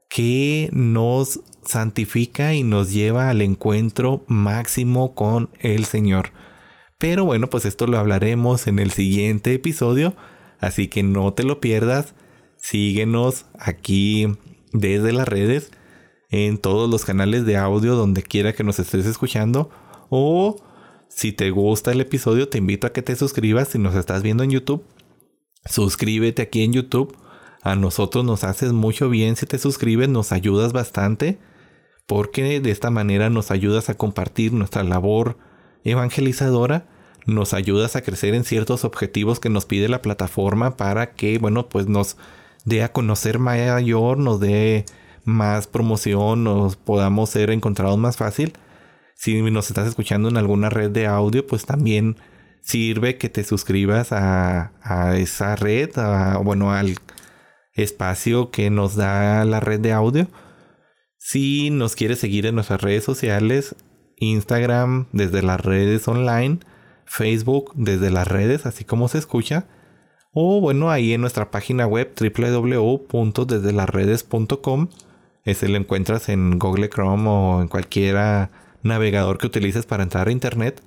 que 0.09 0.69
nos 0.73 1.41
santifica 1.65 2.55
y 2.55 2.63
nos 2.63 2.93
lleva 2.93 3.29
al 3.29 3.43
encuentro 3.43 4.25
máximo 4.29 5.15
con 5.15 5.51
el 5.61 5.85
Señor. 5.85 6.31
Pero 6.99 7.25
bueno, 7.25 7.49
pues 7.49 7.65
esto 7.65 7.87
lo 7.87 7.99
hablaremos 7.99 8.67
en 8.67 8.79
el 8.79 8.91
siguiente 8.91 9.53
episodio, 9.53 10.15
así 10.61 10.89
que 10.89 11.03
no 11.03 11.33
te 11.35 11.43
lo 11.43 11.61
pierdas. 11.61 12.15
Síguenos 12.57 13.47
aquí 13.59 14.29
desde 14.73 15.13
las 15.13 15.29
redes, 15.29 15.71
en 16.31 16.59
todos 16.59 16.89
los 16.89 17.05
canales 17.05 17.45
de 17.45 17.57
audio, 17.57 17.95
donde 17.95 18.23
quiera 18.23 18.53
que 18.53 18.65
nos 18.65 18.79
estés 18.79 19.07
escuchando. 19.07 19.71
O 20.09 20.57
si 21.09 21.33
te 21.33 21.51
gusta 21.51 21.93
el 21.93 22.01
episodio, 22.01 22.49
te 22.49 22.59
invito 22.59 22.87
a 22.87 22.93
que 22.93 23.03
te 23.03 23.17
suscribas 23.17 23.69
si 23.69 23.79
nos 23.79 23.95
estás 23.95 24.23
viendo 24.23 24.43
en 24.43 24.51
YouTube. 24.51 24.85
Suscríbete 25.67 26.43
aquí 26.43 26.63
en 26.63 26.73
YouTube 26.73 27.17
a 27.67 27.75
nosotros 27.75 28.25
nos 28.25 28.45
haces 28.45 28.73
mucho 28.73 29.09
bien 29.09 29.35
si 29.35 29.45
te 29.45 29.59
suscribes, 29.59 30.09
nos 30.09 30.31
ayudas 30.31 30.73
bastante, 30.73 31.39
porque 32.07 32.61
de 32.61 32.71
esta 32.71 32.91
manera 32.91 33.29
nos 33.29 33.51
ayudas 33.51 33.89
a 33.89 33.95
compartir 33.95 34.53
nuestra 34.53 34.85
labor 34.85 35.37
evangelizadora, 35.83 36.87
nos 37.27 37.55
ayudas 37.55 37.97
a 37.97 38.03
crecer 38.03 38.35
en 38.35 38.45
ciertos 38.45 38.85
objetivos 38.85 39.41
que 39.41 39.49
nos 39.49 39.67
pide 39.67 39.89
la 39.89 40.01
plataforma 40.01 40.77
para 40.77 41.11
que, 41.15 41.39
bueno, 41.39 41.69
pues 41.69 41.89
nos 41.89 42.17
dé 42.65 42.85
a 42.85 42.93
conocer 42.93 43.41
mayor, 43.41 44.19
nos 44.19 44.39
dé 44.39 44.85
más 45.25 45.67
promoción, 45.67 46.45
nos 46.45 46.77
podamos 46.77 47.31
ser 47.31 47.51
encontrados 47.51 47.99
más 47.99 48.17
fácil. 48.17 48.53
Si 49.17 49.43
nos 49.43 49.69
estás 49.69 49.89
escuchando 49.89 50.29
en 50.29 50.37
alguna 50.37 50.71
red 50.71 50.91
de 50.91 51.09
audio, 51.09 51.45
pues 51.45 51.67
también 51.67 52.17
sirve 52.61 53.19
que 53.19 53.29
te 53.29 53.43
suscribas 53.43 54.13
a, 54.13 54.71
esa 55.17 55.57
red, 55.57 55.91
bueno, 56.45 56.73
al 56.73 56.97
espacio 57.77 58.51
que 58.51 58.71
nos 58.71 58.97
da 58.97 59.45
la 59.45 59.61
red 59.61 59.79
de 59.81 59.93
audio. 59.93 60.27
Si 61.19 61.69
nos 61.71 61.95
quieres 61.95 62.19
seguir 62.19 62.47
en 62.47 62.55
nuestras 62.55 62.81
redes 62.81 63.05
sociales, 63.05 63.77
Instagram 64.17 65.09
desde 65.13 65.43
las 65.43 65.61
redes 65.61 66.09
online, 66.09 66.61
Facebook 67.05 67.73
desde 67.75 68.11
las 68.11 68.27
redes, 68.27 68.65
así 68.67 68.85
como 68.85 69.09
se 69.09 69.19
escucha. 69.19 69.67
O 70.33 70.61
bueno, 70.61 70.91
ahí 70.91 71.13
en 71.13 71.21
nuestra 71.21 71.51
página 71.51 71.87
web 71.87 72.13
www.desdelasredes.com. 72.19 74.89
Ese 75.45 75.69
lo 75.69 75.77
encuentras 75.77 76.29
en 76.29 76.59
Google 76.59 76.89
Chrome 76.89 77.29
o 77.29 77.63
en 77.63 77.69
cualquier 77.69 78.49
navegador 78.83 79.39
que 79.39 79.47
utilices 79.47 79.87
para 79.87 80.03
entrar 80.03 80.27
a 80.29 80.33
internet. 80.33 80.83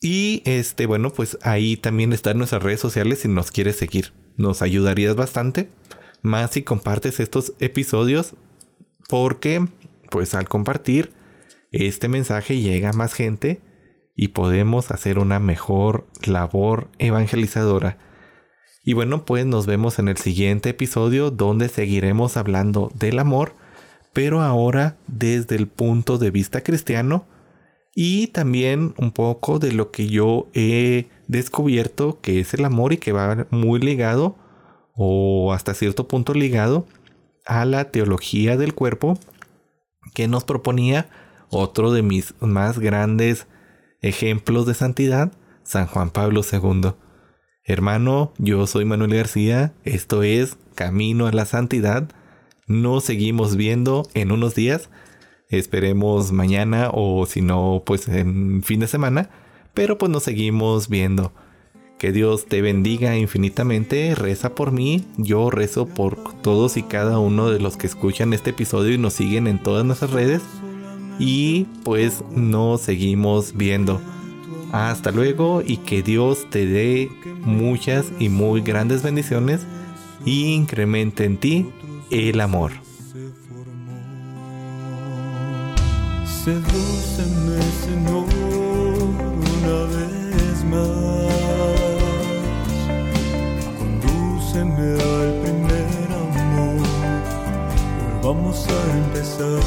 Y 0.00 0.42
este, 0.46 0.86
bueno, 0.86 1.10
pues 1.10 1.36
ahí 1.42 1.76
también 1.76 2.12
están 2.12 2.38
nuestras 2.38 2.62
redes 2.62 2.80
sociales 2.80 3.20
si 3.20 3.28
nos 3.28 3.50
quieres 3.50 3.76
seguir 3.76 4.21
nos 4.36 4.62
ayudarías 4.62 5.16
bastante. 5.16 5.68
Más 6.22 6.52
si 6.52 6.62
compartes 6.62 7.20
estos 7.20 7.52
episodios 7.58 8.34
porque 9.08 9.66
pues 10.10 10.34
al 10.34 10.48
compartir 10.48 11.12
este 11.72 12.08
mensaje 12.08 12.60
llega 12.60 12.90
a 12.90 12.92
más 12.92 13.14
gente 13.14 13.60
y 14.14 14.28
podemos 14.28 14.90
hacer 14.90 15.18
una 15.18 15.38
mejor 15.38 16.06
labor 16.24 16.88
evangelizadora. 16.98 17.98
Y 18.84 18.92
bueno, 18.94 19.24
pues 19.24 19.46
nos 19.46 19.66
vemos 19.66 19.98
en 19.98 20.08
el 20.08 20.16
siguiente 20.16 20.70
episodio 20.70 21.30
donde 21.30 21.68
seguiremos 21.68 22.36
hablando 22.36 22.90
del 22.94 23.18
amor, 23.18 23.54
pero 24.12 24.42
ahora 24.42 24.98
desde 25.06 25.56
el 25.56 25.66
punto 25.68 26.18
de 26.18 26.30
vista 26.30 26.62
cristiano 26.62 27.26
y 27.94 28.28
también 28.28 28.94
un 28.98 29.12
poco 29.12 29.58
de 29.58 29.72
lo 29.72 29.90
que 29.90 30.08
yo 30.08 30.48
he 30.52 31.06
descubierto 31.32 32.20
que 32.20 32.38
es 32.38 32.54
el 32.54 32.64
amor 32.64 32.92
y 32.92 32.98
que 32.98 33.10
va 33.10 33.46
muy 33.50 33.80
ligado 33.80 34.36
o 34.94 35.52
hasta 35.52 35.74
cierto 35.74 36.06
punto 36.06 36.34
ligado 36.34 36.86
a 37.44 37.64
la 37.64 37.90
teología 37.90 38.56
del 38.56 38.74
cuerpo 38.74 39.18
que 40.14 40.28
nos 40.28 40.44
proponía 40.44 41.08
otro 41.48 41.92
de 41.92 42.02
mis 42.02 42.34
más 42.40 42.78
grandes 42.78 43.46
ejemplos 44.00 44.66
de 44.66 44.74
santidad, 44.74 45.32
San 45.64 45.86
Juan 45.86 46.10
Pablo 46.10 46.42
II. 46.50 46.92
Hermano, 47.64 48.32
yo 48.38 48.66
soy 48.66 48.84
Manuel 48.84 49.14
García, 49.14 49.72
esto 49.84 50.22
es 50.22 50.56
Camino 50.74 51.26
a 51.26 51.32
la 51.32 51.44
Santidad. 51.44 52.08
Nos 52.66 53.04
seguimos 53.04 53.56
viendo 53.56 54.08
en 54.14 54.32
unos 54.32 54.54
días. 54.54 54.90
Esperemos 55.48 56.32
mañana 56.32 56.90
o 56.92 57.26
si 57.26 57.42
no, 57.42 57.82
pues 57.84 58.08
en 58.08 58.62
fin 58.62 58.80
de 58.80 58.88
semana 58.88 59.30
pero 59.74 59.98
pues 59.98 60.10
nos 60.10 60.22
seguimos 60.22 60.88
viendo. 60.88 61.32
Que 61.98 62.10
Dios 62.10 62.46
te 62.46 62.62
bendiga 62.62 63.16
infinitamente, 63.16 64.14
reza 64.14 64.54
por 64.54 64.72
mí, 64.72 65.04
yo 65.18 65.50
rezo 65.50 65.86
por 65.86 66.16
todos 66.42 66.76
y 66.76 66.82
cada 66.82 67.18
uno 67.18 67.48
de 67.50 67.60
los 67.60 67.76
que 67.76 67.86
escuchan 67.86 68.32
este 68.32 68.50
episodio 68.50 68.94
y 68.94 68.98
nos 68.98 69.12
siguen 69.12 69.46
en 69.46 69.62
todas 69.62 69.84
nuestras 69.84 70.10
redes. 70.10 70.42
Y 71.18 71.66
pues 71.84 72.24
nos 72.34 72.80
seguimos 72.80 73.56
viendo. 73.56 74.00
Hasta 74.72 75.12
luego 75.12 75.62
y 75.64 75.76
que 75.76 76.02
Dios 76.02 76.46
te 76.50 76.66
dé 76.66 77.10
muchas 77.44 78.06
y 78.18 78.30
muy 78.30 78.62
grandes 78.62 79.02
bendiciones 79.02 79.66
y 80.24 80.54
incremente 80.54 81.24
en 81.24 81.36
ti 81.36 81.66
el 82.10 82.40
amor. 82.40 82.72
Sedúceme, 86.44 87.62
Señor, 87.84 88.21
Volvamos 98.22 98.68
a 98.68 98.96
empezar. 98.98 99.60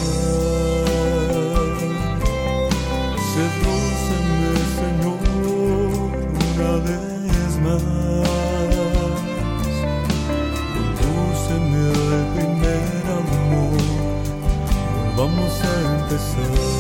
Sedúceme, 3.33 4.51
Señor, 4.79 5.19
una 6.55 6.71
vez 6.85 7.51
más. 7.59 7.83
Condúceme 10.73 11.81
al 11.89 12.25
primer 12.33 13.03
amor. 13.19 13.83
Volvamos 15.17 15.53
a 15.61 15.73
empezar. 15.99 16.74